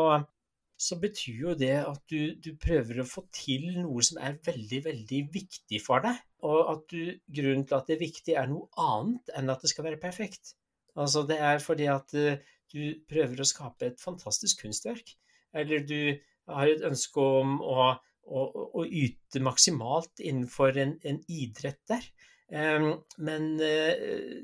så 0.80 0.96
betyr 1.00 1.42
jo 1.44 1.54
det 1.60 1.74
at 1.82 2.00
du, 2.08 2.36
du, 2.40 2.54
prøver 2.62 3.02
å 3.02 3.08
få 3.08 3.26
til 3.36 3.66
noe 3.82 4.04
som 4.06 4.20
er 4.24 4.38
veldig, 4.46 4.80
veldig 4.86 5.20
viktig 5.34 5.82
for 5.84 6.06
deg. 6.06 6.22
Og 6.48 6.72
at 6.72 6.86
du, 6.94 7.18
grunnen 7.36 7.66
til 7.68 7.76
at 7.76 7.90
det 7.90 7.98
er 7.98 8.06
viktig, 8.06 8.36
er 8.40 8.48
noe 8.48 8.70
annet 8.80 9.34
enn 9.36 9.52
at 9.52 9.66
det 9.66 9.74
skal 9.74 9.90
være 9.90 10.00
perfekt. 10.00 10.54
Altså 11.00 11.26
det 11.28 11.40
er 11.44 11.60
fordi 11.64 11.90
at 11.92 12.16
eh, 12.16 12.40
du 12.72 12.96
prøver 13.12 13.42
å 13.42 13.50
skape 13.50 13.90
et 13.90 14.00
fantastisk 14.00 14.64
kunstverk. 14.64 15.12
Eller 15.58 15.84
du 15.84 16.16
har 16.50 16.72
et 16.72 16.86
ønske 16.88 17.28
om 17.44 17.60
å, 17.60 17.92
å, 18.24 18.48
å 18.80 18.86
yte 18.86 19.44
maksimalt 19.44 20.24
innenfor 20.24 20.80
en, 20.80 20.96
en 21.04 21.20
idrett 21.28 21.82
der. 21.92 22.08
Um, 22.50 22.92
men 23.22 23.52
uh, 23.62 24.40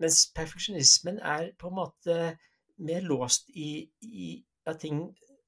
mens 0.00 0.22
perfeksjonismen 0.36 1.18
er 1.20 1.50
på 1.60 1.68
en 1.68 1.76
måte 1.76 2.20
mer 2.86 3.04
låst 3.04 3.50
i, 3.56 3.84
i, 4.04 4.36
at 4.70 4.80
ting 4.82 5.04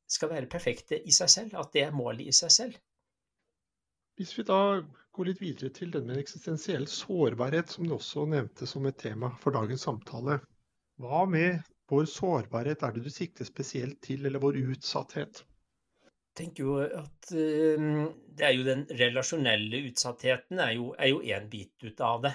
skal 0.08 0.32
være 0.32 0.50
perfekte 0.50 0.98
i 1.04 1.12
seg 1.14 1.30
selv, 1.32 1.58
at 1.60 1.72
det 1.74 1.84
er 1.86 1.96
målet 1.96 2.30
i 2.30 2.34
seg 2.36 2.52
selv. 2.54 2.78
Hvis 4.18 4.32
vi 4.38 4.44
da 4.48 4.60
går 5.14 5.28
litt 5.28 5.42
videre 5.42 5.70
til 5.74 5.90
den 5.94 6.06
med 6.06 6.20
eksistensiell 6.22 6.86
sårbarhet, 6.90 7.70
som 7.74 7.86
du 7.86 7.96
også 7.96 8.24
nevnte 8.30 8.66
som 8.70 8.86
et 8.86 8.98
tema 8.98 9.32
for 9.42 9.54
dagens 9.54 9.84
samtale. 9.86 10.38
Hva 11.02 11.24
med 11.30 11.60
vår 11.90 12.08
sårbarhet 12.10 12.82
er 12.86 12.94
det 12.94 13.04
du 13.04 13.10
sikter 13.10 13.46
spesielt 13.48 14.00
til, 14.04 14.26
eller 14.26 14.42
vår 14.42 14.60
utsatthet? 14.74 15.44
Jeg 16.04 16.44
tenker 16.44 16.64
jo 16.64 16.76
at 16.82 17.32
uh, 17.34 18.04
det 18.38 18.46
er 18.46 18.54
jo 18.54 18.66
den 18.66 18.84
relasjonelle 19.00 19.82
utsattheten 19.88 20.62
er 20.62 20.76
jo, 20.76 20.92
er 20.94 21.10
jo 21.10 21.22
en 21.34 21.48
bit 21.50 21.88
ut 21.88 22.04
av 22.06 22.22
det 22.28 22.34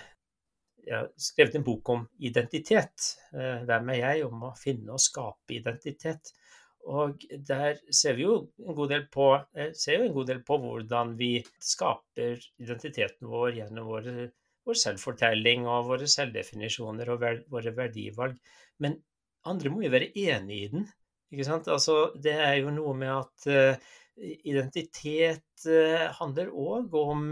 jeg 0.84 0.98
har 0.98 1.10
skrevet 1.16 1.56
en 1.56 1.64
bok 1.64 1.90
om 1.94 2.02
identitet. 2.20 3.06
Eh, 3.32 3.62
hvem 3.68 3.92
er 3.94 4.00
jeg? 4.02 4.26
Om 4.28 4.42
å 4.50 4.56
finne 4.60 4.96
og 4.96 5.00
skape 5.00 5.56
identitet. 5.56 6.34
Og 6.92 7.22
der 7.48 7.78
ser 7.96 8.18
vi 8.18 8.26
jo 8.26 8.36
en 8.60 8.76
god 8.76 8.90
del 8.92 9.06
på, 9.12 9.28
en 9.56 10.16
god 10.18 10.28
del 10.28 10.42
på 10.44 10.58
hvordan 10.60 11.14
vi 11.20 11.38
skaper 11.64 12.42
identiteten 12.60 13.30
vår 13.32 13.60
gjennom 13.62 13.88
våre, 13.88 14.28
vår 14.68 14.80
selvfortelling 14.82 15.68
og 15.70 15.88
våre 15.94 16.10
selvdefinisjoner 16.12 17.14
og 17.14 17.22
ver, 17.24 17.42
våre 17.52 17.72
verdivalg. 17.78 18.36
Men 18.84 19.00
andre 19.48 19.72
må 19.72 19.84
jo 19.86 19.94
være 19.94 20.12
enig 20.20 20.60
i 20.60 20.70
den. 20.76 20.88
ikke 21.32 21.48
sant? 21.48 21.72
Altså, 21.72 22.12
det 22.20 22.36
er 22.36 22.58
jo 22.60 22.74
noe 22.76 22.96
med 23.00 23.14
at 23.16 23.48
uh, 23.48 23.94
identitet 24.44 25.68
uh, 25.68 26.10
handler 26.20 26.52
òg 26.52 26.98
om 27.00 27.28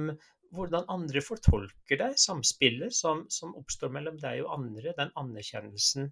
hvordan 0.51 0.87
andre 0.91 1.23
fortolker 1.23 1.99
deg, 1.99 2.17
samspillet 2.19 2.95
som, 2.95 3.25
som, 3.31 3.53
oppstår 3.55 3.91
mellom 3.95 4.17
deg 4.19 4.43
og 4.43 4.57
andre, 4.57 4.91
den 4.97 5.11
anerkjennelsen 5.19 6.09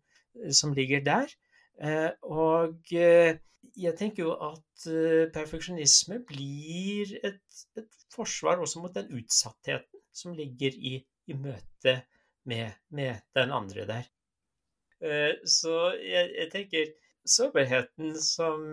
som 0.56 0.75
ligger 0.75 1.04
der. 1.04 1.34
Eh, 1.80 2.12
og 2.28 2.92
eh, 2.92 3.38
jeg 3.80 3.96
tenker 3.96 4.26
jo 4.26 4.34
at 4.50 4.88
eh, 4.92 5.30
perfeksjonisme 5.32 6.20
blir 6.28 7.13
et, 7.24 7.60
et, 7.80 7.88
forsvar 8.12 8.60
også 8.60 8.82
mot 8.84 8.96
den 8.96 9.13
utsattheten 9.15 10.02
som 10.12 10.34
ligger 10.36 10.76
i, 10.76 10.98
i 11.30 11.36
møte 11.39 12.02
med, 12.50 12.74
med, 12.89 13.22
den 13.38 13.54
andre 13.56 13.86
der. 13.88 14.08
Så 15.48 15.76
jeg, 16.04 16.34
jeg 16.36 16.50
tenker 16.52 16.89
sårbarheten 17.24 18.18
som, 18.20 18.65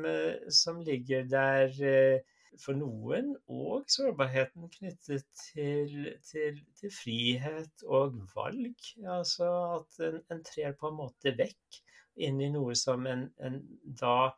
som, 0.51 0.81
ligger 0.83 1.29
der 1.31 1.71
for 2.59 2.75
noen, 2.75 3.37
og 3.47 3.85
sårbarheten 3.93 4.67
knyttet 4.73 5.29
til, 5.45 6.09
til, 6.27 6.59
til 6.81 6.95
frihet 6.97 7.87
og 7.87 8.17
valg. 8.35 8.91
Altså 9.21 9.53
at 9.77 10.01
en, 10.09 10.19
en 10.33 10.43
trer 10.49 10.75
på 10.81 10.91
en 10.91 10.99
måte 11.05 11.37
vekk 11.39 11.85
inn 12.17 12.41
i 12.41 12.51
noe 12.53 12.75
som 12.79 13.07
en, 13.11 13.27
en 13.45 13.61
da 13.85 14.33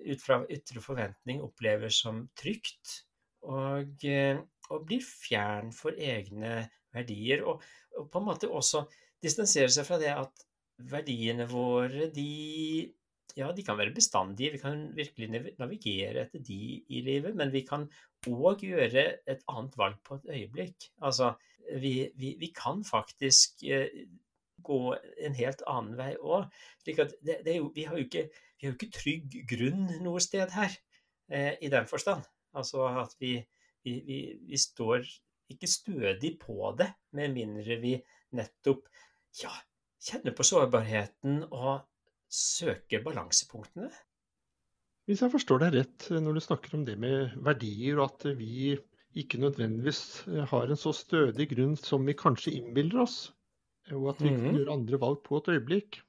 ut 0.00 0.22
fra 0.22 0.40
ytre 0.50 0.82
forventning 0.82 1.42
opplever 1.44 1.92
som 1.92 2.24
trygt, 2.38 3.02
og, 3.48 4.04
eh, 4.06 4.38
og 4.70 4.86
blir 4.86 5.02
fjern 5.04 5.72
for 5.74 5.96
egne 5.96 6.68
verdier. 6.94 7.44
Og, 7.44 7.64
og, 7.96 8.08
på 8.12 8.20
en 8.20 8.28
måte 8.28 8.50
også 8.50 8.84
distansere 9.22 9.70
seg 9.72 9.88
fra 9.88 9.98
det 10.00 10.12
at 10.14 10.46
verdiene 10.90 11.46
våre, 11.50 12.08
de, 12.14 12.28
ja, 13.36 13.50
de 13.52 13.64
kan 13.66 13.78
være 13.78 13.94
bestandige. 13.96 14.54
Vi 14.54 14.62
kan 14.62 14.86
virkelig 14.96 15.56
navigere 15.60 16.24
etter 16.24 16.44
de 16.46 16.80
i 16.88 17.02
livet, 17.04 17.36
men 17.36 17.52
vi 17.52 17.64
kan 17.68 17.88
òg 18.30 18.64
gjøre 18.64 19.06
et 19.28 19.44
annet 19.48 19.76
valg 19.80 20.00
på 20.06 20.20
et 20.20 20.32
øyeblikk. 20.38 20.90
Altså, 21.04 21.34
vi, 21.80 22.10
vi, 22.16 22.34
vi 22.40 22.50
kan 22.56 22.84
faktisk 22.86 23.64
eh, 23.68 24.06
gå 24.66 24.80
en 25.26 25.36
helt 25.38 25.64
annen 25.70 25.96
vei 25.98 26.12
òg. 26.18 26.50
Jo, 26.86 27.06
vi, 27.74 27.86
har 27.86 27.98
ikke, 28.02 28.26
vi, 28.28 28.66
har 28.66 28.72
jo 28.72 28.76
ikke, 28.76 28.92
trygg 28.96 29.38
grunn 29.50 29.88
noe 30.04 30.22
sted 30.22 30.52
her, 30.54 30.76
eh, 31.32 31.54
i 31.60 31.72
den 31.72 31.88
forstand. 31.90 32.26
Altså 32.56 32.86
at 33.02 33.14
vi, 33.22 33.36
vi, 33.86 33.96
vi, 34.46 34.58
står 34.58 35.04
ikke 35.50 35.70
stødig 35.70 36.36
på 36.42 36.74
det, 36.78 36.90
med 37.16 37.34
mindre 37.34 37.78
vi 37.82 37.96
nettopp 38.38 38.86
ja, 39.42 39.52
kjenner 40.02 40.34
på 40.36 40.46
sårbarheten 40.46 41.42
og 41.50 41.82
søker 42.30 43.02
balansepunktene. 43.02 43.90
Hvis 45.08 45.24
jeg 45.24 45.32
forstår 45.32 45.64
deg 45.64 45.74
rett 45.74 46.06
når 46.22 46.36
du 46.36 46.42
snakker 46.44 46.76
om 46.76 46.86
det 46.86 46.94
med 47.02 47.34
verdier, 47.42 47.98
og 47.98 48.12
at 48.12 48.38
vi 48.38 48.76
ikke 49.18 49.40
nødvendigvis 49.42 50.22
har 50.52 50.70
en 50.70 50.78
så 50.78 50.92
stødig 50.94 51.48
grunn 51.50 51.74
som 51.78 52.04
vi 52.06 52.14
kanskje 52.14 52.54
innbiller 52.60 53.02
oss, 53.02 53.16
og 53.96 54.12
at 54.14 54.22
vi 54.22 54.28
kan 54.28 54.38
mm-hmm. 54.38 54.58
gjøre 54.60 54.76
andre 54.76 55.00
valg 55.02 55.20
på 55.26 55.40
et 55.40 55.52
øyeblikk, 55.54 56.00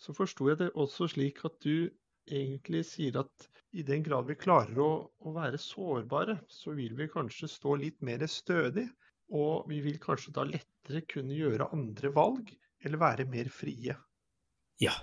så 0.00 0.14
forsto 0.16 0.48
jeg 0.48 0.60
det 0.62 0.70
også 0.80 1.10
slik 1.12 1.42
at 1.44 1.58
du 1.64 1.90
egentlig 2.30 2.84
sier 2.88 3.20
at 3.20 3.48
i 3.76 3.84
den 3.86 4.02
grad 4.06 4.26
vi 4.28 4.36
klarer 4.38 4.78
å, 4.82 4.90
å, 5.22 5.32
være 5.34 5.60
sårbare, 5.60 6.40
så 6.50 6.74
vil 6.74 6.96
vi 6.98 7.10
kanskje 7.10 7.50
stå 7.50 7.76
litt 7.78 8.00
mer 8.06 8.24
stødig. 8.26 8.88
Og 9.30 9.68
vi 9.70 9.78
vil 9.84 10.00
kanskje 10.02 10.32
da 10.34 10.42
lettere 10.48 11.04
kunne 11.06 11.36
gjøre 11.36 11.68
andre 11.76 12.10
valg, 12.16 12.50
eller 12.82 12.98
være 12.98 13.28
mer 13.30 13.50
frie. 13.54 13.94
Ja. 14.82 14.96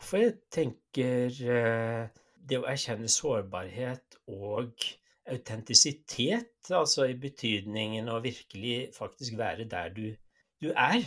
For 0.00 0.22
jeg 0.22 0.38
tenker 0.54 1.34
eh, 1.52 2.08
det 2.48 2.60
å 2.60 2.64
erkjenne 2.70 3.10
sårbarhet 3.12 4.16
og 4.32 4.86
autentisitet, 5.28 6.70
altså 6.72 7.10
i 7.10 7.18
betydningen 7.20 8.08
å 8.08 8.22
virkelig 8.24 8.94
faktisk 8.96 9.36
være 9.36 9.68
der 9.68 9.92
du 9.92 10.06
du 10.62 10.70
er 10.72 11.02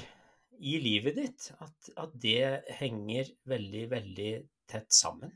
i 0.61 0.77
livet 0.81 1.17
ditt, 1.17 1.51
at, 1.59 1.91
at 1.97 2.11
det 2.21 2.63
henger 2.77 3.29
veldig, 3.49 3.85
veldig 3.91 4.33
tett 4.69 4.93
sammen. 4.93 5.33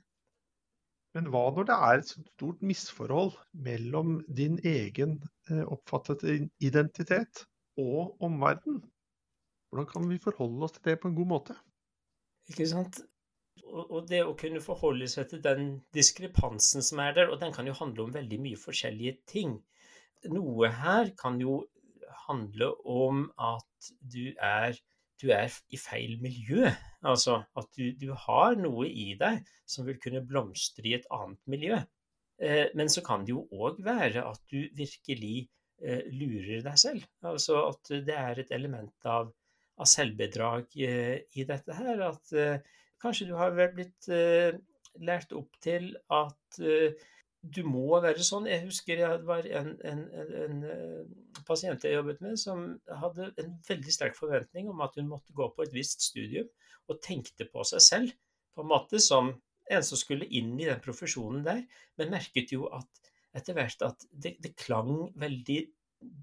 Men 1.16 1.30
hva 1.32 1.46
når 1.56 1.68
det 1.70 1.76
er 1.88 2.02
et 2.02 2.10
stort 2.12 2.64
misforhold 2.66 3.38
mellom 3.66 4.18
din 4.28 4.58
egen 4.68 5.18
eh, 5.50 5.64
oppfattede 5.64 6.50
identitet 6.60 7.46
og 7.80 8.20
omverdenen? 8.24 8.82
Hvordan 9.70 9.88
kan 9.92 10.10
vi 10.12 10.20
forholde 10.22 10.68
oss 10.68 10.76
til 10.76 10.90
det 10.90 11.00
på 11.00 11.10
en 11.12 11.16
god 11.16 11.30
måte? 11.32 11.56
Ikke 12.52 12.68
sant? 12.68 13.00
Og 13.66 14.06
det 14.08 14.22
å 14.24 14.36
kunne 14.38 14.62
forholde 14.64 15.08
seg 15.10 15.32
til 15.32 15.42
den 15.44 15.72
diskrepansen 15.96 16.84
som 16.86 17.00
er 17.04 17.16
der, 17.16 17.32
og 17.32 17.40
den 17.42 17.56
kan 17.56 17.68
jo 17.68 17.76
handle 17.80 18.06
om 18.06 18.14
veldig 18.14 18.40
mye 18.44 18.60
forskjellige 18.60 19.18
ting. 19.32 19.56
Noe 20.32 20.70
her 20.84 21.10
kan 21.20 21.40
jo 21.42 21.62
handle 22.28 22.72
om 22.90 23.26
at 23.42 23.90
du 24.02 24.34
er, 24.42 24.78
du 25.22 25.30
er 25.34 25.54
i 25.74 25.80
feil 25.80 26.18
miljø. 26.24 26.70
Altså 27.06 27.42
at 27.58 27.70
du, 27.78 27.92
du, 28.00 28.12
har 28.26 28.58
noe 28.60 28.88
i 28.90 29.14
deg 29.20 29.46
som 29.70 29.88
vil 29.88 30.00
kunne 30.02 30.24
blomstre 30.26 30.88
i 30.90 30.96
et 30.98 31.08
annet 31.14 31.42
miljø. 31.52 31.80
Eh, 32.42 32.68
men 32.76 32.92
så 32.92 33.04
kan 33.06 33.24
det 33.26 33.36
jo 33.36 33.46
òg 33.56 33.80
være 33.86 34.26
at 34.28 34.42
du 34.52 34.66
virkelig 34.76 35.48
eh, 35.82 36.04
lurer 36.12 36.64
deg 36.66 36.80
selv. 36.80 37.08
Altså 37.24 37.62
at 37.70 37.94
det 38.08 38.18
er 38.20 38.42
et 38.42 38.54
element 38.56 39.10
av, 39.10 39.32
av 39.80 39.90
selvbedrag 39.90 40.76
eh, 40.84 41.18
i 41.36 41.48
dette 41.48 41.78
her. 41.80 42.08
At 42.12 42.64
kanskje 43.02 43.30
du 43.30 43.36
har 43.40 43.56
blitt 43.56 44.10
lært 45.04 45.34
opp 45.36 45.58
til 45.62 45.92
at 46.16 46.60
du 47.54 47.62
må 47.68 48.00
være 48.02 48.24
sånn. 48.26 48.48
Jeg 48.50 48.66
husker 48.66 49.00
det 49.00 49.10
var 49.28 49.46
en, 49.60 49.74
en, 49.86 50.04
en, 50.22 50.32
en, 50.44 50.62
eh, 50.72 51.42
pasient 51.48 51.84
jeg 51.86 51.98
jobbet 51.98 52.22
med, 52.26 52.40
som 52.42 52.64
hadde 53.02 53.30
en 53.42 53.56
veldig 53.68 53.94
sterk 53.94 54.18
forventning 54.18 54.70
om 54.72 54.82
at 54.86 54.98
hun 55.00 55.10
måtte 55.12 55.36
gå 55.36 55.48
på 55.54 55.66
et 55.66 55.76
visst 55.76 56.06
studium, 56.08 56.50
og 56.90 57.02
tenkte 57.04 57.48
på 57.50 57.66
seg 57.68 57.84
selv 57.84 58.16
på 58.56 58.64
en 58.64 58.72
måte 58.72 59.02
som 59.04 59.34
en 59.66 59.86
som 59.86 59.98
skulle 59.98 60.28
inn 60.38 60.54
i 60.60 60.68
den 60.68 60.82
profesjonen 60.84 61.46
der, 61.46 61.64
men 61.98 62.14
merket 62.14 62.54
jo 62.54 62.70
at 62.74 63.06
etter 63.36 63.58
hvert 63.58 63.82
at 63.84 64.06
det, 64.12 64.36
det 64.44 64.54
klang 64.62 65.10
veldig 65.20 65.60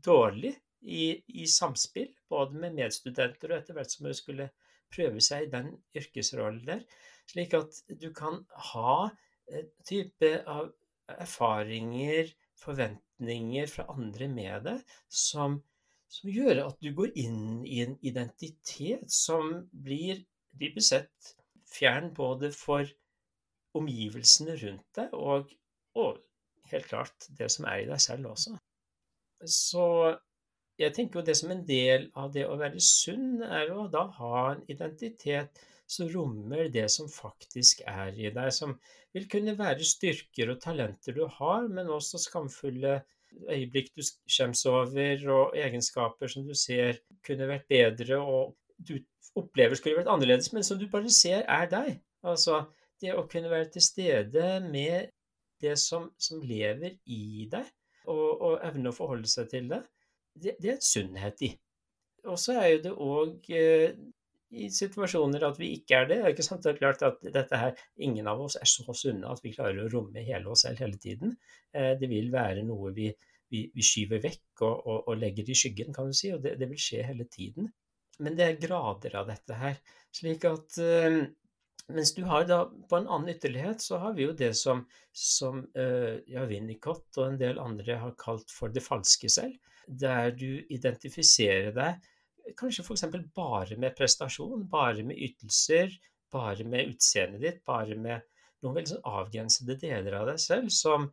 dårlig 0.06 0.54
i, 0.82 1.18
i, 1.26 1.46
samspill, 1.50 2.08
både 2.30 2.58
med 2.62 2.78
medstudenter 2.78 3.50
og 3.50 3.58
etter 3.58 3.76
hvert 3.76 3.92
som 3.92 4.06
hun 4.08 4.16
skulle 4.16 4.48
prøve 4.92 5.22
seg 5.24 5.46
i 5.46 5.52
den 5.52 5.74
yrkesrollen 5.98 6.62
der. 6.66 6.86
Slik 7.30 7.54
at 7.58 7.82
du 8.00 8.08
kan 8.14 8.40
ha 8.72 9.10
type 9.86 10.30
av 10.48 10.70
erfaringer, 11.20 12.32
forventninger 12.62 13.68
fra 13.70 13.86
andre 13.92 14.28
med 14.30 14.66
deg, 14.68 14.82
som, 15.08 15.58
som, 16.08 16.30
gjør 16.30 16.64
at 16.68 16.82
du 16.82 16.92
går 16.96 17.14
inn 17.18 17.62
i 17.66 17.82
en 17.84 17.96
identitet 18.06 19.08
som 19.12 19.64
blir 19.72 20.22
dypest 20.60 20.94
sett 20.94 21.32
fjern 21.72 22.12
både 22.14 22.52
for 22.54 22.88
omgivelsene 23.78 24.58
rundt 24.60 24.98
deg 24.98 25.14
og, 25.16 25.48
og 25.96 26.20
helt 26.72 26.90
klart 26.90 27.28
det 27.38 27.48
som 27.52 27.66
er 27.70 27.82
i 27.82 27.88
deg 27.88 28.00
selv 28.04 28.34
også. 28.34 28.56
Så 29.48 29.86
jeg 30.82 30.94
tenker 30.96 31.20
jo 31.20 31.26
det 31.26 31.36
som 31.38 31.52
en 31.54 31.62
del 31.66 32.08
av 32.18 32.32
det 32.34 32.46
å 32.48 32.58
være 32.60 32.80
sunn, 32.82 33.42
er 33.42 33.70
å 33.72 33.86
da 33.92 34.06
ha 34.18 34.42
en 34.52 34.64
identitet 34.72 35.62
som 35.92 36.08
rommer 36.08 36.70
det 36.72 36.88
som 36.92 37.10
faktisk 37.10 37.82
er 37.88 38.16
i 38.16 38.30
deg, 38.32 38.50
som 38.54 38.74
vil 39.12 39.28
kunne 39.30 39.54
være 39.58 39.84
styrker 39.84 40.52
og 40.54 40.60
talenter 40.62 41.16
du 41.16 41.24
har, 41.38 41.66
men 41.68 41.90
også 41.92 42.20
skamfulle 42.22 43.00
øyeblikk 43.48 43.92
du 43.96 44.02
skjems 44.04 44.64
over, 44.68 45.24
og 45.32 45.56
egenskaper 45.58 46.30
som 46.32 46.46
du 46.48 46.54
ser 46.58 47.00
kunne 47.26 47.48
vært 47.50 47.68
bedre, 47.70 48.18
og 48.20 48.56
du 48.78 48.98
opplever 49.38 49.78
skulle 49.78 50.00
vært 50.00 50.10
annerledes, 50.12 50.52
men 50.52 50.64
som 50.66 50.80
du 50.80 50.88
bare 50.92 51.12
ser 51.12 51.44
er 51.48 51.68
deg. 51.70 51.94
Altså 52.22 52.64
det 53.02 53.14
å 53.16 53.26
kunne 53.30 53.50
være 53.50 53.70
til 53.74 53.84
stede 53.84 54.58
med 54.64 55.10
det 55.62 55.76
som, 55.80 56.10
som 56.18 56.42
lever 56.44 56.96
i 57.06 57.48
deg, 57.50 57.66
og, 58.10 58.28
og, 58.42 58.54
evne 58.66 58.90
å 58.90 58.96
forholde 58.96 59.30
seg 59.30 59.48
til 59.52 59.68
det, 59.70 59.82
det, 60.34 60.56
det 60.60 60.70
er 60.70 60.78
en 60.78 60.86
sunnhet 60.86 61.44
i. 61.46 61.52
Og 62.30 62.38
så 62.38 62.56
er 62.60 62.68
jo 62.74 62.82
det 62.84 62.92
òg 63.02 63.48
i 64.52 64.68
situasjoner 64.72 65.44
at 65.46 65.58
vi 65.60 65.72
ikke 65.78 65.98
er 66.02 66.08
det. 66.08 66.18
Det 66.18 66.28
er 66.28 66.34
ikke 66.34 66.46
sant? 66.46 66.64
Det 66.64 66.74
er 66.74 66.80
klart 66.80 67.04
at 67.06 67.20
dette 67.34 67.58
her, 67.58 67.84
Ingen 68.04 68.28
av 68.28 68.40
oss 68.44 68.58
er 68.60 68.68
så 68.68 68.94
sunne 68.96 69.30
at 69.32 69.42
vi 69.44 69.54
klarer 69.54 69.84
å 69.84 69.90
romme 69.92 70.24
hele 70.24 70.52
oss 70.52 70.66
selv 70.66 70.82
hele 70.84 71.00
tiden. 71.00 71.36
Eh, 71.72 71.94
det 72.00 72.10
vil 72.10 72.28
være 72.32 72.64
noe 72.68 72.92
vi, 72.96 73.08
vi, 73.52 73.64
vi 73.72 73.86
skyver 73.86 74.22
vekk 74.24 74.64
og, 74.66 74.74
og, 74.74 74.98
og, 74.98 75.14
legger 75.20 75.48
i 75.48 75.56
skyggen, 75.56 75.94
kan 75.96 76.10
du 76.10 76.16
si. 76.16 76.32
Og 76.34 76.42
det, 76.44 76.58
det, 76.60 76.68
vil 76.70 76.82
skje 76.84 77.06
hele 77.08 77.28
tiden. 77.32 77.70
Men 78.22 78.36
det 78.38 78.48
er 78.48 78.60
grader 78.60 79.16
av 79.22 79.30
dette 79.32 79.56
her. 79.56 79.80
Slik 80.12 80.44
at 80.48 80.82
uh, 80.82 81.22
Mens 81.92 82.12
du 82.14 82.22
har 82.24 82.44
da 82.46 82.60
på 82.88 82.96
en 82.96 83.08
annen 83.10 83.32
ytterlighet 83.32 83.82
så 83.82 83.98
har 84.00 84.12
vi 84.14 84.22
jo 84.22 84.34
det 84.38 84.52
som, 84.56 84.84
som 85.10 85.64
ja, 85.74 86.44
Winnicott 86.48 87.18
og 87.18 87.26
en 87.26 87.40
del 87.40 87.58
andre 87.60 87.96
har 87.98 88.14
kalt 88.16 88.54
for 88.54 88.72
det 88.72 88.84
falske 88.86 89.28
selv, 89.28 89.56
der 89.86 90.32
du 90.36 90.50
identifiserer 90.72 91.72
deg 91.76 92.10
kanskje 92.58 92.84
f.eks. 92.84 93.04
bare 93.34 93.78
med 93.78 93.96
prestasjon, 93.98 94.66
bare 94.70 95.04
med 95.06 95.18
ytelser, 95.28 95.92
bare 96.32 96.64
med 96.64 96.94
utseendet 96.94 97.44
ditt, 97.44 97.60
bare 97.68 97.98
med 97.98 98.24
noen 98.62 98.78
veldig 98.78 98.94
sånn 98.94 99.10
avgrensede 99.18 99.76
deler 99.80 100.16
av 100.20 100.28
deg 100.30 100.40
selv 100.42 100.72
som, 100.74 101.08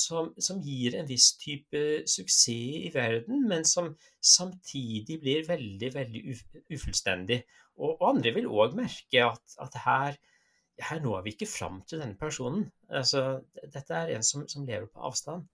som, 0.00 0.32
som, 0.42 0.60
gir 0.62 0.96
en 0.98 1.08
viss 1.08 1.30
type 1.40 1.82
suksess 2.10 2.54
i 2.54 2.90
verden, 2.94 3.46
men 3.50 3.66
som 3.68 3.92
samtidig 4.34 5.20
blir 5.22 5.46
veldig, 5.48 5.92
veldig 5.94 6.24
ufullstendig. 6.74 7.42
Og, 7.78 7.94
og 7.94 8.08
andre 8.12 8.34
vil 8.36 8.50
òg 8.50 8.74
merke 8.78 9.28
at, 9.28 9.58
at 9.62 9.78
her, 9.84 10.18
her, 10.82 11.04
når 11.04 11.22
vi 11.26 11.36
ikke 11.36 11.50
fram 11.50 11.82
til 11.86 12.02
denne 12.02 12.18
personen. 12.18 12.66
Altså, 12.90 13.44
dette 13.62 13.94
er 13.94 14.16
en 14.16 14.26
som, 14.26 14.46
som 14.50 14.66
lever 14.66 14.90
på 14.90 15.06
avstand. 15.10 15.46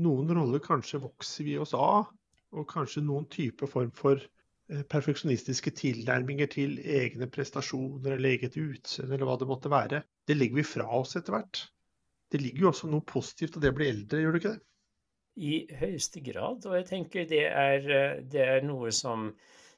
Noen 0.00 0.30
roller 0.36 0.62
kanskje 0.64 1.02
vokser 1.02 1.48
vi 1.48 1.56
oss 1.60 1.74
av, 1.76 2.12
og 2.56 2.68
kanskje 2.70 3.02
noen 3.06 3.26
type 3.30 3.68
form 3.70 3.90
for 3.96 4.20
eh, 4.20 4.84
perfeksjonistiske 4.94 5.74
tilnærminger 5.82 6.50
til 6.54 6.78
egne 6.80 7.28
prestasjoner 7.30 8.16
eller 8.16 8.36
eget 8.36 8.56
utseende 8.60 9.16
eller 9.16 9.28
hva 9.28 9.36
det 9.40 9.50
måtte 9.50 9.72
være. 9.72 10.04
Det 10.26 10.38
legger 10.38 10.62
vi 10.62 10.70
fra 10.74 10.88
oss 11.00 11.18
etter 11.20 11.36
hvert 11.36 11.66
det 12.30 12.40
ligger 12.42 12.66
jo 12.66 12.70
også 12.70 12.90
noe 12.90 13.06
positivt 13.06 13.56
av 13.58 13.64
det 13.64 13.72
å 13.72 13.76
bli 13.78 13.88
eldre, 13.90 14.22
gjør 14.22 14.34
det 14.34 14.40
ikke 14.40 14.52
det? 14.54 14.62
I 15.40 15.54
høyeste 15.80 16.22
grad, 16.26 16.66
og 16.68 16.76
jeg 16.76 16.86
tenker 16.90 17.26
det 17.30 17.44
er, 17.48 17.86
eh, 17.96 18.22
det 18.32 18.42
er 18.44 18.66
noe 18.66 18.90
som, 18.94 19.30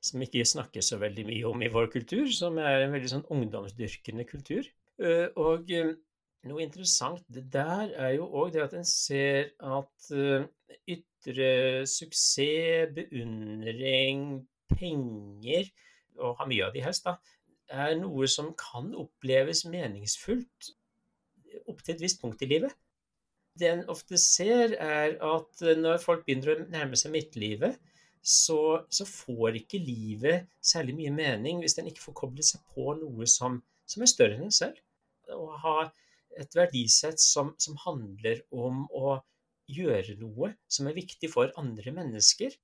som 0.05 0.25
ikke 0.25 0.45
snakkes 0.49 0.93
så 0.93 0.99
veldig 1.01 1.27
mye 1.29 1.49
om 1.49 1.63
i 1.65 1.71
vår 1.73 1.91
kultur, 1.93 2.27
som 2.35 2.59
er 2.61 2.85
en 2.85 2.95
veldig 2.97 3.13
sånn 3.13 3.29
ungdomsdyrkende 3.37 4.27
kultur. 4.29 4.69
Eh, 5.01 5.29
og 5.41 5.71
noe 6.51 6.65
interessant 6.65 7.23
der 7.29 7.93
er 7.95 8.17
jo 8.17 8.27
òg 8.27 8.53
det 8.55 8.65
at 8.65 8.75
en 8.79 8.87
ser 8.89 9.53
at 9.63 10.09
ytre 10.91 11.87
suksess, 11.87 12.91
beundring, 12.97 14.43
penger, 14.73 15.69
og 16.19 16.37
ha 16.41 16.47
mye 16.49 16.67
av 16.67 16.75
de 16.75 16.83
helst, 16.85 17.07
da, 17.07 17.17
er 17.73 17.97
noe 18.01 18.29
som 18.29 18.53
kan 18.59 18.91
oppleves 18.99 19.65
meningsfullt 19.71 20.73
opp 21.69 21.83
til 21.83 21.95
et 21.95 22.03
visst 22.03 22.21
punkt 22.23 22.43
i 22.45 22.49
livet. 22.51 22.75
Det 23.59 23.69
en 23.69 23.83
ofte 23.93 24.19
ser, 24.21 24.77
er 24.81 25.17
at 25.21 25.65
eh, 25.65 25.79
når 25.79 26.01
folk 26.03 26.25
begynner 26.27 26.55
å 26.55 26.69
nærme 26.73 26.99
seg 26.99 27.13
midtlivet, 27.15 27.77
så, 28.23 28.85
så 28.89 29.05
får 29.09 29.59
ikke 29.63 29.81
livet 29.83 30.47
særlig 30.63 30.95
mye 31.01 31.13
mening 31.15 31.61
hvis 31.61 31.75
en 31.81 31.89
ikke 31.91 32.05
får 32.05 32.17
koblet 32.21 32.47
seg 32.47 32.63
på 32.73 32.95
noe 33.01 33.27
som, 33.29 33.59
som 33.89 34.05
er 34.05 34.11
større 34.11 34.39
enn 34.39 34.47
en 34.47 34.55
selv. 34.55 34.79
Å 35.33 35.59
ha 35.65 35.77
et 36.41 36.57
verdisett 36.57 37.21
som, 37.21 37.53
som 37.59 37.79
handler 37.85 38.43
om 38.51 38.85
å 38.93 39.17
gjøre 39.73 40.17
noe 40.21 40.53
som 40.71 40.89
er 40.89 40.97
viktig 40.97 41.31
for 41.33 41.53
andre 41.61 41.95
mennesker. 41.95 42.55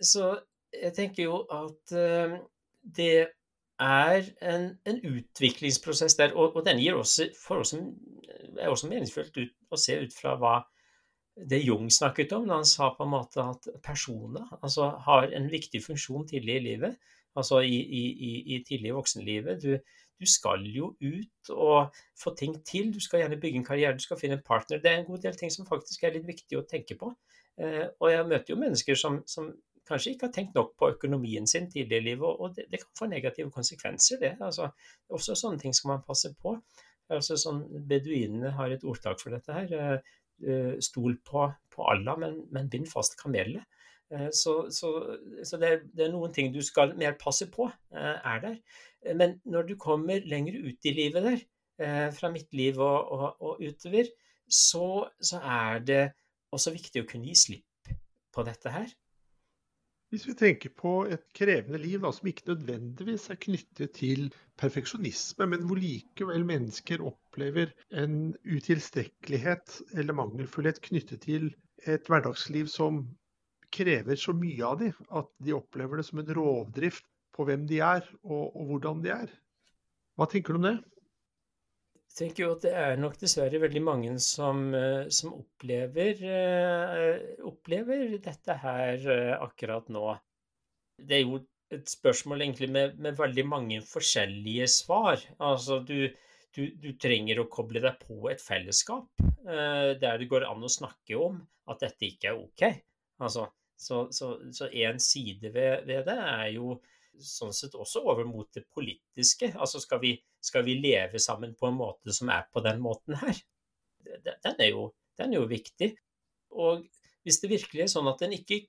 Så 0.00 0.30
jeg 0.74 0.94
tenker 0.94 1.24
jo 1.24 1.42
at 1.50 1.94
uh, 1.96 2.38
det 2.82 3.28
er 3.78 4.26
en, 4.42 4.72
en 4.84 4.98
utviklingsprosess 5.06 6.18
der, 6.18 6.34
og, 6.34 6.56
og 6.56 6.66
den 6.66 6.80
gir 6.82 6.98
også, 6.98 7.28
oss, 7.54 7.74
er 8.58 8.68
også 8.68 8.90
meningsfullt 8.90 9.38
ut, 9.38 9.54
å 9.70 9.78
se 9.78 9.98
ut 10.02 10.14
fra 10.14 10.34
hva 10.38 10.56
det 11.48 11.60
Jung 11.62 11.86
snakket 11.92 12.34
om, 12.34 12.48
da 12.48 12.58
han 12.58 12.66
sa 12.66 12.90
på 12.96 13.06
en 13.06 13.12
måte 13.12 13.42
at 13.44 13.68
personer 13.84 14.48
altså, 14.58 14.90
har 15.06 15.30
en 15.34 15.46
viktig 15.50 15.84
funksjon 15.84 16.26
tidlig 16.26 16.56
i 16.58 16.64
livet, 16.64 16.98
altså 17.38 17.60
i, 17.62 17.78
i, 17.78 18.02
i, 18.10 18.32
i 18.56 18.62
tidlig 18.66 18.96
voksenlivet. 18.96 19.62
Du, 19.62 19.76
du, 20.18 20.26
skal 20.26 20.64
jo 20.66 20.92
ut 21.00 21.52
og 21.54 21.94
få 22.18 22.34
ting 22.38 22.58
til, 22.66 22.92
du 22.94 23.00
skal 23.00 23.22
gjerne 23.22 23.40
bygge 23.40 23.62
en 23.62 23.66
karriere, 23.66 23.96
du 23.96 24.04
skal 24.04 24.20
finne 24.20 24.38
en 24.38 24.44
partner. 24.44 24.82
Det 24.82 24.90
er 24.90 25.00
en 25.00 25.08
god 25.08 25.24
del 25.24 25.38
ting 25.38 25.52
som 25.54 25.68
faktisk 25.68 26.04
er 26.04 26.16
litt 26.16 26.26
viktig 26.28 26.58
å 26.58 26.66
tenke 26.68 26.98
på. 26.98 27.12
Eh, 27.58 27.86
og 27.98 28.10
jeg 28.12 28.26
møter 28.28 28.54
jo 28.54 28.60
mennesker 28.60 28.98
som, 28.98 29.22
som 29.26 29.50
kanskje 29.88 30.14
ikke 30.14 30.28
har 30.28 30.34
tenkt 30.34 30.58
nok 30.58 30.74
på 30.78 30.90
økonomien 30.94 31.46
sin 31.48 31.70
tidlig 31.70 32.02
i 32.02 32.06
livet, 32.10 32.28
og 32.28 32.54
det, 32.56 32.68
det, 32.72 32.82
kan 32.82 32.98
få 32.98 33.08
negative 33.10 33.50
konsekvenser, 33.54 34.20
det. 34.22 34.34
Altså, 34.44 34.70
også 35.14 35.36
sånne 35.38 35.62
ting 35.62 35.74
skal 35.76 35.94
man 35.94 36.06
passe 36.06 36.34
på. 36.42 36.54
Altså, 37.08 37.38
sånn, 37.40 37.62
beduinene 37.88 38.52
har 38.58 38.74
et 38.74 38.84
ordtak 38.84 39.20
for 39.22 39.34
dette 39.34 39.54
her. 39.54 39.72
Eh, 39.72 40.16
eh, 40.44 40.74
stol 40.84 41.18
på, 41.24 41.48
på 41.74 41.88
Allah, 41.90 42.20
men, 42.20 42.42
men, 42.54 42.70
bind 42.72 42.88
fast 42.90 43.18
kamelet. 43.20 43.64
Eh, 44.14 44.28
så, 44.32 44.56
så, 44.74 44.92
så 45.44 45.60
det, 45.60 45.68
er, 45.68 45.82
det, 45.92 46.06
er, 46.06 46.12
noen 46.14 46.34
ting 46.34 46.52
du 46.54 46.60
skal 46.64 46.96
mer 46.98 47.16
passe 47.20 47.48
på 47.52 47.68
er 47.92 48.44
der. 48.44 48.58
Men 49.14 49.38
når 49.46 49.68
du 49.68 49.74
kommer 49.80 50.24
lenger 50.26 50.58
ut 50.58 50.88
i 50.88 50.94
livet 50.96 51.26
der, 51.30 51.46
fra 52.10 52.26
mitt 52.34 52.50
liv 52.58 52.80
og, 52.82 53.12
og, 53.14 53.36
og 53.38 53.60
utover, 53.62 54.08
så, 54.50 55.06
så 55.22 55.38
er 55.38 55.84
det 55.86 56.00
også 56.50 56.72
viktig 56.74 57.04
å 57.04 57.06
kunne 57.06 57.28
gi 57.30 57.36
slipp 57.38 57.92
på 58.34 58.44
dette 58.48 58.72
her. 58.72 58.88
Hvis 60.08 60.24
vi 60.24 60.32
tenker 60.40 60.72
på 60.72 60.92
et 61.12 61.24
krevende 61.36 61.78
liv 61.82 62.00
da, 62.00 62.10
som 62.16 62.30
ikke 62.30 62.46
nødvendigvis 62.48 63.26
er 63.28 63.40
knyttet 63.42 63.90
til 63.98 64.30
perfeksjonisme, 64.60 65.48
men 65.52 65.66
hvor 65.68 65.76
likevel 65.76 66.46
mennesker 66.48 67.04
opplever 67.04 67.74
en 67.92 68.32
utilstrekkelighet 68.48 69.82
eller 69.92 70.16
mangelfullhet 70.16 70.80
knyttet 70.86 71.26
til 71.26 71.50
et 71.84 72.08
hverdagsliv 72.08 72.72
som 72.72 73.02
krever 73.74 74.18
så 74.18 74.34
mye 74.36 74.64
av 74.66 74.78
dem 74.82 75.08
at 75.20 75.30
de 75.44 75.56
opplever 75.56 76.00
det 76.00 76.06
som 76.08 76.22
en 76.22 76.36
rovdrift 76.38 77.06
på 77.36 77.46
hvem 77.48 77.66
de 77.70 77.82
er 77.84 78.06
og, 78.24 78.54
og 78.56 78.70
hvordan 78.72 79.02
de 79.04 79.12
er. 79.14 79.34
Hva 80.18 80.26
tenker 80.30 80.54
du 80.54 80.60
om 80.60 80.68
det? 80.68 80.78
Jeg 82.08 82.16
tenker 82.24 82.42
jo 82.42 82.54
at 82.56 82.64
det 82.64 82.72
er 82.74 82.96
nok 82.98 83.18
dessverre 83.20 83.60
veldig 83.62 83.82
mange 83.86 84.14
som, 84.24 84.64
eh, 84.74 85.04
som 85.14 85.36
opplever, 85.36 86.22
uh, 86.24 87.44
opplever, 87.46 88.16
dette 88.24 88.56
her 88.58 89.04
uh, 89.06 89.36
akkurat 89.44 89.86
nå. 89.94 90.02
Det 90.98 91.20
er 91.20 91.22
jo 91.22 91.38
et 91.70 91.92
spørsmål 91.92 92.42
egentlig 92.42 92.70
med, 92.74 92.96
med 92.98 93.14
veldig 93.20 93.44
mange 93.46 93.78
forskjellige 93.86 94.66
svar. 94.72 95.22
Altså 95.38 95.78
du, 95.86 96.08
du, 96.56 96.64
du, 96.74 96.90
trenger 96.98 97.44
å 97.44 97.46
koble 97.52 97.84
deg 97.84 98.02
på 98.02 98.18
et 98.32 98.42
fellesskap 98.42 99.06
der 99.48 100.18
det 100.20 100.26
går 100.28 100.44
an 100.48 100.64
å 100.64 100.68
snakke 100.68 101.16
om 101.16 101.38
at 101.70 101.84
dette 101.84 102.08
ikke 102.08 102.32
er 102.32 102.40
ok. 102.40 102.64
Altså, 103.18 103.48
så, 103.78 104.06
så, 104.10 104.68
en 104.68 104.98
side 105.02 105.52
ved, 105.54 105.84
ved 105.86 106.06
det 106.08 106.16
er 106.18 106.48
jo 106.56 106.78
sånn 107.18 107.54
sett 107.54 107.74
også 107.78 108.02
over 108.06 108.26
mot 108.26 108.48
det 108.54 108.64
politiske. 108.74 109.52
Altså 109.58 109.80
skal 109.82 110.02
vi, 110.02 110.12
skal 110.42 110.64
vi, 110.66 110.78
leve 110.82 111.20
sammen 111.22 111.54
på 111.58 111.70
en 111.70 111.78
måte 111.78 112.14
som 112.14 112.30
er 112.34 112.46
på 112.52 112.62
den 112.64 112.82
måten 112.82 113.18
her? 113.18 113.40
Den 114.02 114.54
er 114.58 114.70
jo, 114.70 114.90
den 115.18 115.34
er 115.34 115.42
jo 115.42 115.50
viktig. 115.50 115.92
Og 116.58 116.86
hvis 117.26 117.40
det 117.42 117.52
virkelig 117.52 117.84
er 117.84 117.92
sånn 117.92 118.10
at 118.10 118.22
en 118.24 118.36
ikke 118.36 118.62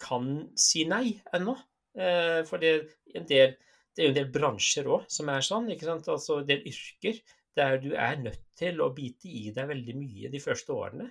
kan 0.00 0.30
si 0.58 0.86
nei 0.88 1.18
ennå, 1.36 1.56
eh, 1.98 2.40
for 2.48 2.62
det, 2.62 2.72
del, 3.28 3.56
det 3.94 4.02
er 4.02 4.06
jo 4.06 4.12
en 4.14 4.18
del 4.20 4.30
bransjer 4.32 4.88
òg 4.88 5.10
som 5.12 5.28
er 5.32 5.44
sånn, 5.44 5.68
ikke 5.74 5.88
sant? 5.88 6.08
altså 6.08 6.40
en 6.40 6.48
del 6.48 6.64
yrker 6.70 7.20
der 7.58 7.80
du 7.82 7.90
er 7.98 8.16
nødt 8.22 8.42
til 8.56 8.80
å 8.80 8.92
bite 8.94 9.28
i 9.28 9.50
deg 9.54 9.68
veldig 9.68 9.96
mye 9.98 10.30
de 10.32 10.40
første 10.42 10.72
årene, 10.72 11.10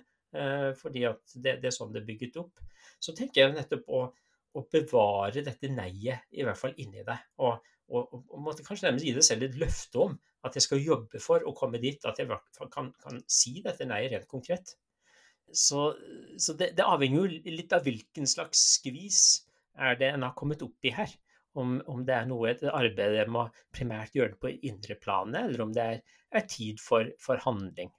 fordi 0.78 1.04
at 1.08 1.34
det, 1.34 1.56
det 1.62 1.70
er 1.70 1.74
sånn 1.74 1.92
det 1.94 2.02
er 2.02 2.08
bygget 2.08 2.40
opp. 2.42 2.60
Så 3.02 3.14
tenker 3.16 3.42
jeg 3.42 3.54
nettopp 3.56 3.88
å, 3.90 4.02
å 4.56 4.64
bevare 4.70 5.44
dette 5.46 5.70
nei-et, 5.72 6.26
i 6.36 6.46
hvert 6.46 6.58
fall 6.58 6.76
inni 6.82 7.04
deg. 7.06 7.24
Og, 7.42 7.70
og, 7.90 8.12
og, 8.20 8.36
måtte 8.42 8.66
kanskje 8.66 8.88
nærmest 8.88 9.08
gi 9.08 9.16
deg 9.16 9.26
selv 9.26 9.46
et 9.46 9.58
løfte 9.60 10.04
om 10.04 10.18
at 10.46 10.56
jeg 10.56 10.66
skal 10.66 10.84
jobbe 10.84 11.20
for 11.22 11.44
å 11.44 11.54
komme 11.56 11.80
dit 11.82 12.04
at 12.08 12.20
jeg 12.20 12.30
kan, 12.72 12.92
kan 13.02 13.20
si 13.28 13.58
dette 13.64 13.88
nei-et 13.88 14.14
rent 14.14 14.30
konkret. 14.30 14.76
Så, 15.50 15.90
så 16.38 16.54
det, 16.54 16.72
det, 16.78 16.86
avhenger 16.86 17.24
jo 17.24 17.56
litt 17.56 17.72
av 17.74 17.82
hvilken 17.86 18.28
slags 18.30 18.62
skvis 18.76 19.24
er 19.80 19.98
det 19.98 20.12
en 20.14 20.28
har 20.28 20.36
kommet 20.38 20.62
opp 20.62 20.86
i 20.86 20.94
her. 20.94 21.12
Om, 21.58 21.80
om 21.90 22.04
det 22.06 22.14
er 22.14 22.28
noe 22.30 22.52
et 22.52 22.60
arbeid 22.70 23.16
jeg 23.16 23.30
må 23.34 23.48
primært 23.74 24.14
gjøre 24.14 24.38
på 24.38 24.52
indre 24.68 24.94
planet, 25.02 25.48
eller 25.48 25.64
om 25.64 25.72
det 25.74 25.86
er, 25.96 26.04
er 26.30 26.44
tid 26.46 26.78
for, 26.78 27.10
for 27.18 27.42
handling. 27.42 27.90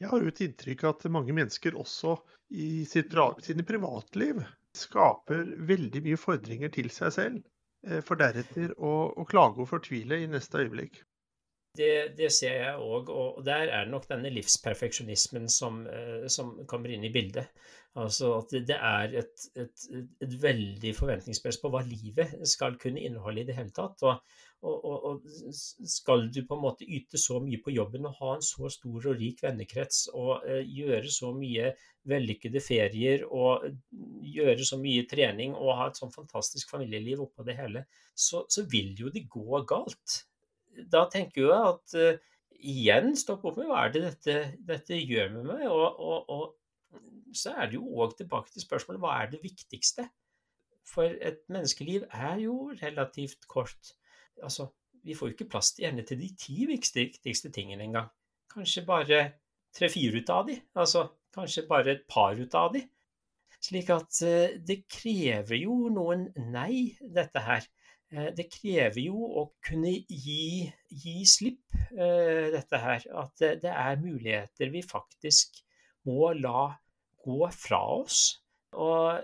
Jeg 0.00 0.08
har 0.08 0.22
jo 0.22 0.32
et 0.32 0.42
inntrykk 0.46 0.86
av 0.86 0.94
at 0.96 1.10
mange 1.12 1.34
mennesker 1.36 1.76
også 1.76 2.16
i 2.56 2.86
sitt, 2.88 3.12
sine 3.44 3.66
privatliv 3.68 4.40
skaper 4.76 5.44
veldig 5.68 6.02
mye 6.06 6.18
fordringer 6.20 6.72
til 6.72 6.88
seg 6.94 7.12
selv, 7.16 7.40
eh, 7.86 8.00
for 8.06 8.20
deretter 8.20 8.72
å, 8.78 8.94
å 9.12 9.26
klage 9.28 9.60
og 9.60 9.68
fortvile 9.70 10.22
i 10.22 10.28
neste 10.30 10.62
øyeblikk. 10.62 11.02
Det, 11.78 12.16
det 12.18 12.32
ser 12.34 12.56
jeg 12.64 12.78
òg, 12.82 13.10
og 13.14 13.44
der 13.46 13.68
er 13.68 13.84
det 13.86 13.92
nok 13.92 14.08
denne 14.10 14.32
livsperfeksjonismen 14.34 15.46
som, 15.52 15.84
eh, 15.86 16.26
som 16.32 16.56
kommer 16.70 16.94
inn 16.94 17.04
i 17.06 17.12
bildet. 17.14 17.52
Altså 17.98 18.28
at 18.36 18.52
det 18.68 18.76
er 18.76 19.14
et, 19.18 19.46
et, 19.58 19.86
et 20.22 20.34
veldig 20.42 20.92
forventningspress 20.94 21.58
på 21.58 21.72
hva 21.72 21.80
livet 21.82 22.36
skal 22.46 22.76
kunne 22.78 23.02
inneholde 23.02 23.42
i 23.42 23.48
det 23.48 23.56
hele 23.56 23.74
tatt. 23.74 24.04
Og, 24.06 24.20
og, 24.62 25.08
og, 25.08 25.24
skal 25.50 26.28
du 26.30 26.44
på 26.46 26.54
en 26.54 26.62
måte 26.62 26.86
yte 26.86 27.18
så 27.18 27.40
mye 27.42 27.58
på 27.64 27.74
jobben 27.74 28.06
og 28.06 28.14
ha 28.20 28.36
en 28.36 28.46
så 28.46 28.70
stor 28.70 29.10
og 29.10 29.18
rik 29.18 29.42
vennekrets 29.42 30.04
og 30.14 30.46
eh, 30.46 30.62
gjøre 30.62 31.10
så 31.10 31.32
mye 31.34 31.72
vellykkede 32.10 32.62
ferier 32.62 33.26
og 33.26 33.66
gjøre 34.22 34.64
så 34.68 34.78
mye 34.80 35.08
trening 35.10 35.58
og 35.58 35.74
ha 35.80 35.90
et 35.90 35.98
sånn 35.98 36.14
fantastisk 36.14 36.70
familieliv 36.70 37.26
oppå 37.26 37.44
det 37.48 37.58
hele, 37.58 37.84
så, 38.14 38.44
så 38.48 38.68
vil 38.70 38.94
jo 38.98 39.10
det 39.10 39.26
gå 39.28 39.64
galt. 39.66 40.22
da 40.92 41.08
tenker 41.10 41.42
jeg 41.42 41.74
at 41.74 41.98
eh, 41.98 42.22
igjen 42.60 43.16
stopp 43.18 43.44
opp 43.48 43.58
med 43.58 43.66
hva 43.66 43.82
er 43.86 43.92
det 43.94 44.06
dette, 44.06 44.40
dette 44.68 45.02
gjør 45.02 45.34
med 45.34 45.50
meg? 45.50 45.66
Og, 45.72 46.00
og 46.30 46.59
så 47.36 47.54
er 47.56 47.70
det 47.70 47.78
jo 47.78 47.86
òg 48.02 48.16
tilbake 48.18 48.52
til 48.52 48.64
spørsmålet 48.64 49.02
hva 49.02 49.14
er 49.22 49.30
det 49.32 49.42
viktigste? 49.44 50.08
For 50.90 51.06
et 51.06 51.44
menneskeliv 51.52 52.06
er 52.10 52.40
jo 52.42 52.72
relativt 52.82 53.46
kort. 53.48 53.92
Altså, 54.42 54.66
vi 55.04 55.14
får 55.14 55.30
jo 55.30 55.36
ikke 55.36 55.50
plass 55.52 55.74
gjerne 55.78 56.02
til 56.06 56.18
de 56.20 56.30
ti 56.40 56.64
viktigste 56.66 57.52
tingene 57.54 57.86
engang. 57.86 58.08
Kanskje 58.50 58.84
bare 58.88 59.20
tre-fire 59.76 60.20
ut 60.20 60.32
av 60.34 60.48
de. 60.48 60.56
Altså 60.74 61.06
kanskje 61.34 61.66
bare 61.68 61.94
et 61.94 62.06
par 62.10 62.38
ut 62.38 62.56
av 62.58 62.72
de. 62.74 62.82
Slik 63.60 63.90
at 63.92 64.22
uh, 64.24 64.56
det 64.66 64.82
krever 64.90 65.60
jo 65.60 65.90
noen 65.92 66.30
nei, 66.52 66.96
dette 67.00 67.42
her. 67.44 67.66
Eh, 68.10 68.30
det 68.34 68.48
krever 68.50 69.02
jo 69.04 69.26
å 69.38 69.44
kunne 69.62 69.92
gi, 69.92 70.64
gi 70.88 71.16
slipp, 71.28 71.60
uh, 71.92 72.48
dette 72.54 72.80
her. 72.80 73.04
At 73.22 73.44
det, 73.62 73.70
er 73.70 74.00
muligheter 74.00 74.72
vi 74.72 74.82
faktisk 74.82 75.60
må 76.08 76.32
la 76.38 76.70
gå 77.24 77.50
fra 77.54 77.80
oss. 78.00 78.22
Og 78.72 79.20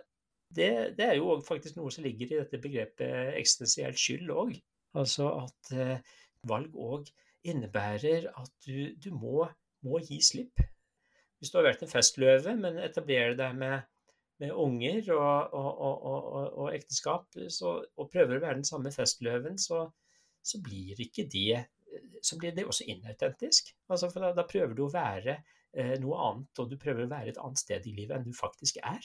det, 0.56 0.70
det 0.98 1.06
er 1.06 1.18
jo 1.18 1.38
faktisk 1.44 1.78
noe 1.78 1.92
som 1.92 2.04
ligger 2.06 2.30
i 2.30 2.40
dette 2.40 2.60
begrepet 2.62 3.36
eksistensiell 3.38 3.96
skyld 3.98 4.32
òg. 4.32 4.54
Altså 4.96 5.28
at 5.42 5.72
uh, 5.76 6.14
valg 6.48 6.76
òg 6.76 7.10
innebærer 7.46 8.30
at 8.32 8.52
du, 8.66 8.94
du 9.00 9.12
må, 9.14 9.46
må, 9.86 10.00
gi 10.04 10.20
slipp. 10.24 10.62
Hvis 11.38 11.52
du 11.52 11.58
har 11.58 11.68
vært 11.68 11.84
en 11.84 11.92
festløve, 11.92 12.56
men 12.58 12.80
etablerer 12.82 13.36
deg 13.38 13.60
med 13.60 13.84
med 14.42 14.52
unger 14.52 15.06
og, 15.14 15.54
og, 15.56 16.02
og, 16.04 16.58
og 16.60 16.74
ekteskap, 16.76 17.38
så, 17.52 17.78
og 17.96 18.10
prøver 18.12 18.36
å 18.36 18.42
være 18.42 18.60
den 18.60 18.68
samme 18.68 18.92
festløven, 18.92 19.56
så, 19.60 19.86
så, 20.44 20.60
blir 20.64 21.00
ikke 21.00 21.24
det 21.32 21.62
så 22.24 22.36
blir 22.40 22.52
det 22.52 22.66
også 22.66 22.84
inautentisk. 22.90 23.70
Altså, 23.88 24.10
da, 24.12 24.32
da, 24.36 24.44
prøver 24.48 24.74
du 24.76 24.84
å 24.86 24.92
være 24.92 25.38
eh, 25.38 25.54
noe 26.00 26.18
annet, 26.30 26.50
og 26.62 26.70
du 26.70 26.76
prøver 26.80 27.04
å 27.04 27.10
være 27.10 27.32
et 27.32 27.40
annet 27.42 27.60
sted 27.60 27.86
i 27.88 27.94
livet 27.96 28.16
enn 28.16 28.26
du 28.28 28.36
faktisk 28.36 28.78
er. 28.82 29.02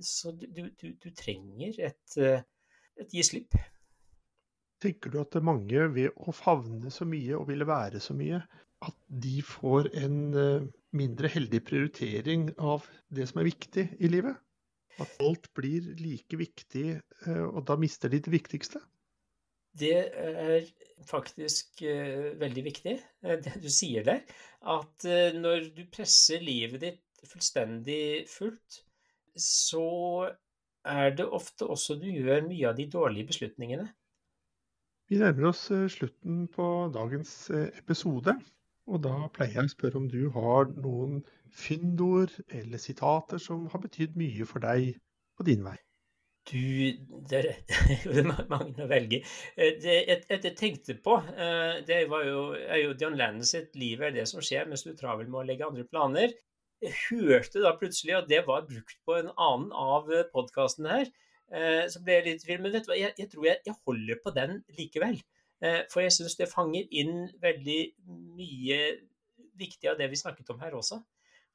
Så 0.00 0.32
du, 0.32 0.46
du, 0.48 0.92
du 0.94 1.10
trenger 1.16 1.78
et, 1.88 2.16
eh, 2.22 2.42
et 3.00 3.14
gi 3.14 3.24
slipp. 3.26 3.56
Tenker 4.82 5.10
du 5.10 5.18
at 5.20 5.34
mange 5.42 5.88
ved 5.90 6.14
å 6.22 6.34
favne 6.34 6.92
så 6.94 7.06
mye 7.08 7.34
og 7.38 7.48
ville 7.50 7.66
være 7.66 8.00
så 8.02 8.14
mye, 8.14 8.40
at 8.86 8.98
de 9.10 9.40
får 9.42 9.90
en 9.98 10.18
eh, 10.38 10.68
mindre 10.94 11.30
heldig 11.32 11.62
prioritering 11.66 12.52
av 12.62 12.86
det 13.10 13.26
som 13.30 13.42
er 13.42 13.50
viktig 13.50 13.88
i 13.98 14.10
livet? 14.10 14.38
At 15.02 15.18
alt 15.22 15.50
blir 15.54 15.92
like 15.98 16.38
viktig, 16.38 16.86
eh, 17.26 17.42
og 17.42 17.64
da 17.66 17.78
mister 17.78 18.12
de 18.12 18.22
det 18.22 18.34
viktigste? 18.34 18.82
Det 19.78 19.94
er 19.94 20.66
faktisk 21.06 21.82
uh, 21.84 22.34
veldig 22.40 22.64
viktig, 22.66 22.96
eh, 23.24 23.38
det 23.44 23.54
du 23.62 23.68
sier 23.72 24.06
der. 24.06 24.24
At 24.62 25.06
uh, 25.06 25.36
når 25.36 25.70
du 25.76 25.84
presser 25.92 26.42
livet 26.42 26.82
ditt 26.82 27.24
fullstendig 27.28 28.26
fullt, 28.30 28.82
så 29.38 30.30
er 30.88 31.14
det 31.18 31.26
ofte 31.26 31.66
også 31.68 31.98
du 32.00 32.08
gjør 32.10 32.46
mye 32.48 32.68
av 32.70 32.78
de 32.78 32.88
dårlige 32.90 33.28
beslutningene. 33.30 33.88
Vi 35.08 35.18
nærmer 35.20 35.50
oss 35.50 35.68
slutten 35.92 36.46
på 36.52 36.64
dagens 36.94 37.48
episode. 37.80 38.34
Og 38.88 39.02
da 39.04 39.28
pleier 39.32 39.58
jeg 39.58 39.68
å 39.68 39.72
spørre 39.72 40.00
om 40.00 40.06
du 40.08 40.30
har 40.32 40.70
noen 40.80 41.20
fyndord 41.52 42.32
eller 42.48 42.80
sitater 42.80 43.40
som 43.42 43.66
har 43.72 43.82
betydd 43.84 44.16
mye 44.20 44.46
for 44.48 44.64
deg 44.64 44.94
på 45.36 45.44
din 45.48 45.64
vei? 45.64 45.76
Du, 46.48 46.58
det 47.28 47.40
er 47.44 48.50
mange 48.50 48.84
å 48.84 48.88
velge. 48.90 49.20
Eh, 49.56 49.76
det 49.82 49.96
jeg, 50.08 50.54
tenkte 50.56 50.96
på, 51.04 51.18
eh, 51.34 51.80
det 51.88 52.04
var 52.10 52.24
jo, 52.26 52.42
er 52.56 52.82
jo 52.82 52.96
John 53.00 53.18
Lennon 53.18 53.46
sitt 53.46 53.76
liv 53.78 54.02
er 54.02 54.14
det 54.16 54.26
som 54.30 54.44
skjer 54.44 54.68
mens 54.68 54.86
du 54.86 54.92
er 54.92 55.00
travel 55.00 55.28
med 55.28 55.42
å 55.42 55.46
legge 55.48 55.68
andre 55.68 55.86
planer. 55.88 56.32
Jeg 56.84 56.94
hørte 57.08 57.64
da 57.64 57.74
plutselig 57.76 58.16
at 58.16 58.30
det 58.30 58.44
var 58.46 58.68
brukt 58.68 59.00
på 59.04 59.18
en 59.18 59.32
annen 59.34 59.72
av 59.74 60.08
podkastene 60.32 61.00
her. 61.00 61.12
Eh, 61.52 61.84
så 61.90 62.00
ble 62.04 62.20
jeg 62.20 62.26
litt 62.28 62.42
tvil. 62.46 62.62
Men 62.64 62.74
vet 62.76 62.86
du 62.86 62.92
hva, 62.92 63.00
jeg, 63.00 63.14
jeg 63.18 63.32
tror 63.34 63.50
jeg, 63.50 63.62
jeg, 63.66 63.78
holder 63.88 64.22
på 64.24 64.34
den 64.36 64.62
likevel. 64.78 65.20
For 65.90 66.04
jeg 66.04 66.12
syns 66.14 66.36
det 66.38 66.46
fanger 66.52 66.84
inn 66.94 67.24
veldig 67.42 67.80
mye 68.38 68.76
viktig 69.58 69.88
av 69.90 69.96
det 69.98 70.06
vi 70.12 70.20
snakket 70.20 70.52
om 70.54 70.60
her 70.62 70.76
også. 70.78 71.00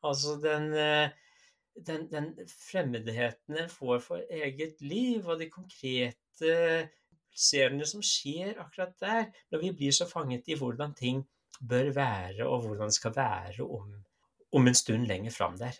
Altså 0.04 0.36
den, 0.44 0.74
eh, 0.74 1.10
den, 1.76 2.08
den 2.12 2.34
fremmedheten 2.48 3.58
en 3.58 3.70
får 3.70 4.00
for 4.00 4.22
eget 4.30 4.82
liv, 4.82 5.26
og 5.26 5.40
de 5.40 5.50
konkrete 5.50 6.90
pulserende 7.34 7.86
som 7.90 8.04
skjer 8.06 8.60
akkurat 8.62 8.94
der, 9.02 9.26
når 9.52 9.64
vi 9.64 9.72
blir 9.72 9.96
så 9.96 10.08
fanget 10.10 10.48
i 10.48 10.58
hvordan 10.58 10.94
ting 10.94 11.24
bør 11.70 11.92
være, 11.94 12.48
og 12.48 12.62
hvordan 12.62 12.92
det 12.92 13.00
skal 13.00 13.16
være 13.16 13.66
om, 13.66 13.94
om 14.54 14.68
en 14.68 14.76
stund 14.76 15.08
lenger 15.08 15.32
fram 15.32 15.58
der. 15.58 15.74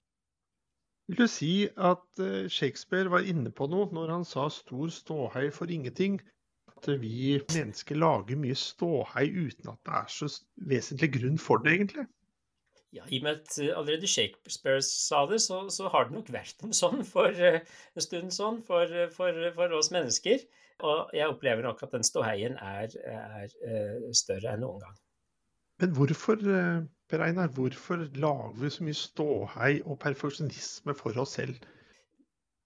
Vil 1.08 1.18
du 1.18 1.28
si 1.28 1.68
at 1.78 2.20
eh, 2.20 2.50
Shakespeare 2.50 3.12
var 3.12 3.26
inne 3.28 3.52
på 3.52 3.68
noe 3.68 3.90
når 3.92 4.12
han 4.14 4.26
sa 4.26 4.48
'stor 4.50 4.88
ståhei 4.88 5.50
for 5.52 5.66
ingenting'? 5.68 6.22
At 6.78 6.88
vi 7.02 7.40
mennesker 7.56 7.96
lager 7.96 8.40
mye 8.40 8.56
ståhei 8.56 9.28
uten 9.30 9.70
at 9.70 9.82
det 9.86 9.94
er 10.00 10.08
så 10.08 10.30
vesentlig 10.56 11.12
grunn 11.20 11.38
for 11.38 11.58
det, 11.58 11.74
egentlig? 11.74 12.08
Ja, 12.94 13.06
I 13.10 13.18
og 13.20 13.24
med 13.26 13.40
at 13.40 13.56
eh, 13.58 13.72
allerede 13.74 14.08
Shakespeare 14.10 14.82
sa 14.86 15.24
det, 15.30 15.40
så, 15.42 15.64
så, 15.74 15.90
har 15.90 16.06
det 16.06 16.14
nok 16.14 16.30
vært 16.34 16.62
en 16.66 16.76
sånn 16.78 17.02
for 17.08 17.34
eh, 17.34 17.64
en 17.98 18.06
stund 18.06 18.34
sånn 18.36 18.60
for, 18.66 18.86
eh, 18.86 19.10
for, 19.14 19.40
for 19.56 19.74
oss 19.80 19.90
mennesker. 19.96 20.44
Og 20.86 21.14
jeg 21.16 21.30
opplever 21.32 21.66
nok 21.66 21.82
at 21.86 21.94
den 21.96 22.06
ståheien 22.06 22.58
er, 22.62 22.94
er 23.08 23.52
større 24.18 24.52
enn 24.52 24.64
noen 24.66 24.82
gang. 24.84 24.96
Men 25.82 25.94
hvorfor, 25.96 26.42
Per 27.10 27.24
Einar, 27.24 27.52
hvorfor 27.56 28.04
lager 28.20 28.58
vi 28.60 28.72
så 28.74 28.86
mye 28.86 28.98
ståhei 28.98 29.70
og 29.86 30.00
perfeksjonisme 30.02 30.96
for 30.98 31.18
oss 31.22 31.38
selv? 31.38 31.62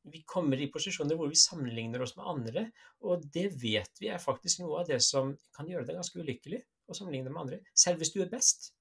Vi 0.08 0.24
kommer 0.28 0.60
i 0.60 0.70
posisjoner 0.72 1.20
hvor 1.20 1.30
vi 1.30 1.40
sammenligner 1.40 2.04
oss 2.04 2.16
med 2.18 2.32
andre, 2.32 2.64
og 3.04 3.28
det 3.36 3.52
vet 3.62 4.02
vi 4.02 4.10
er 4.12 4.24
faktisk 4.24 4.64
noe 4.64 4.82
av 4.82 4.90
det 4.90 5.02
som 5.04 5.36
kan 5.56 5.70
gjøre 5.70 5.88
deg 5.88 6.00
ganske 6.00 6.24
ulykkelig 6.24 6.64
å 6.88 6.98
sammenligne 6.98 7.32
med 7.32 7.44
andre. 7.44 7.62
Selv 7.76 8.02
hvis 8.02 8.16
du 8.16 8.24
er 8.24 8.32
best. 8.32 8.72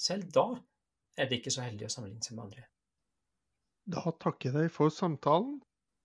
Selv 0.00 0.28
da 0.34 0.52
er 1.16 1.28
det 1.28 1.40
ikke 1.40 1.52
så 1.54 1.64
heldig 1.66 1.88
å 1.88 1.92
sammenligne 1.92 2.24
seg 2.24 2.36
med 2.36 2.46
andre. 2.48 2.66
Da 3.84 4.02
takker 4.20 4.50
jeg 4.50 4.56
deg 4.56 4.72
for 4.72 4.92
samtalen. 4.92 5.58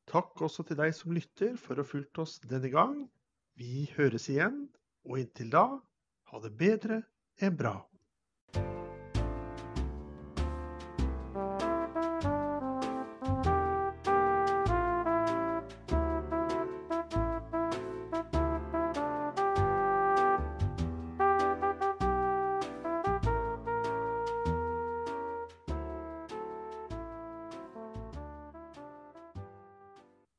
Takk 0.09 0.41
også 0.41 0.65
til 0.67 0.79
deg 0.79 0.93
som 0.97 1.13
lytter 1.15 1.55
for 1.61 1.77
å 1.77 1.85
ha 1.85 1.87
fulgt 1.87 2.19
oss 2.21 2.39
denne 2.43 2.71
gang. 2.73 2.95
Vi 3.59 3.85
høres 3.95 4.27
igjen, 4.31 4.65
og 5.05 5.21
inntil 5.21 5.51
da, 5.53 5.65
ha 6.31 6.41
det 6.43 6.51
bedre 6.57 7.03
enn 7.41 7.55
bra. 7.59 7.77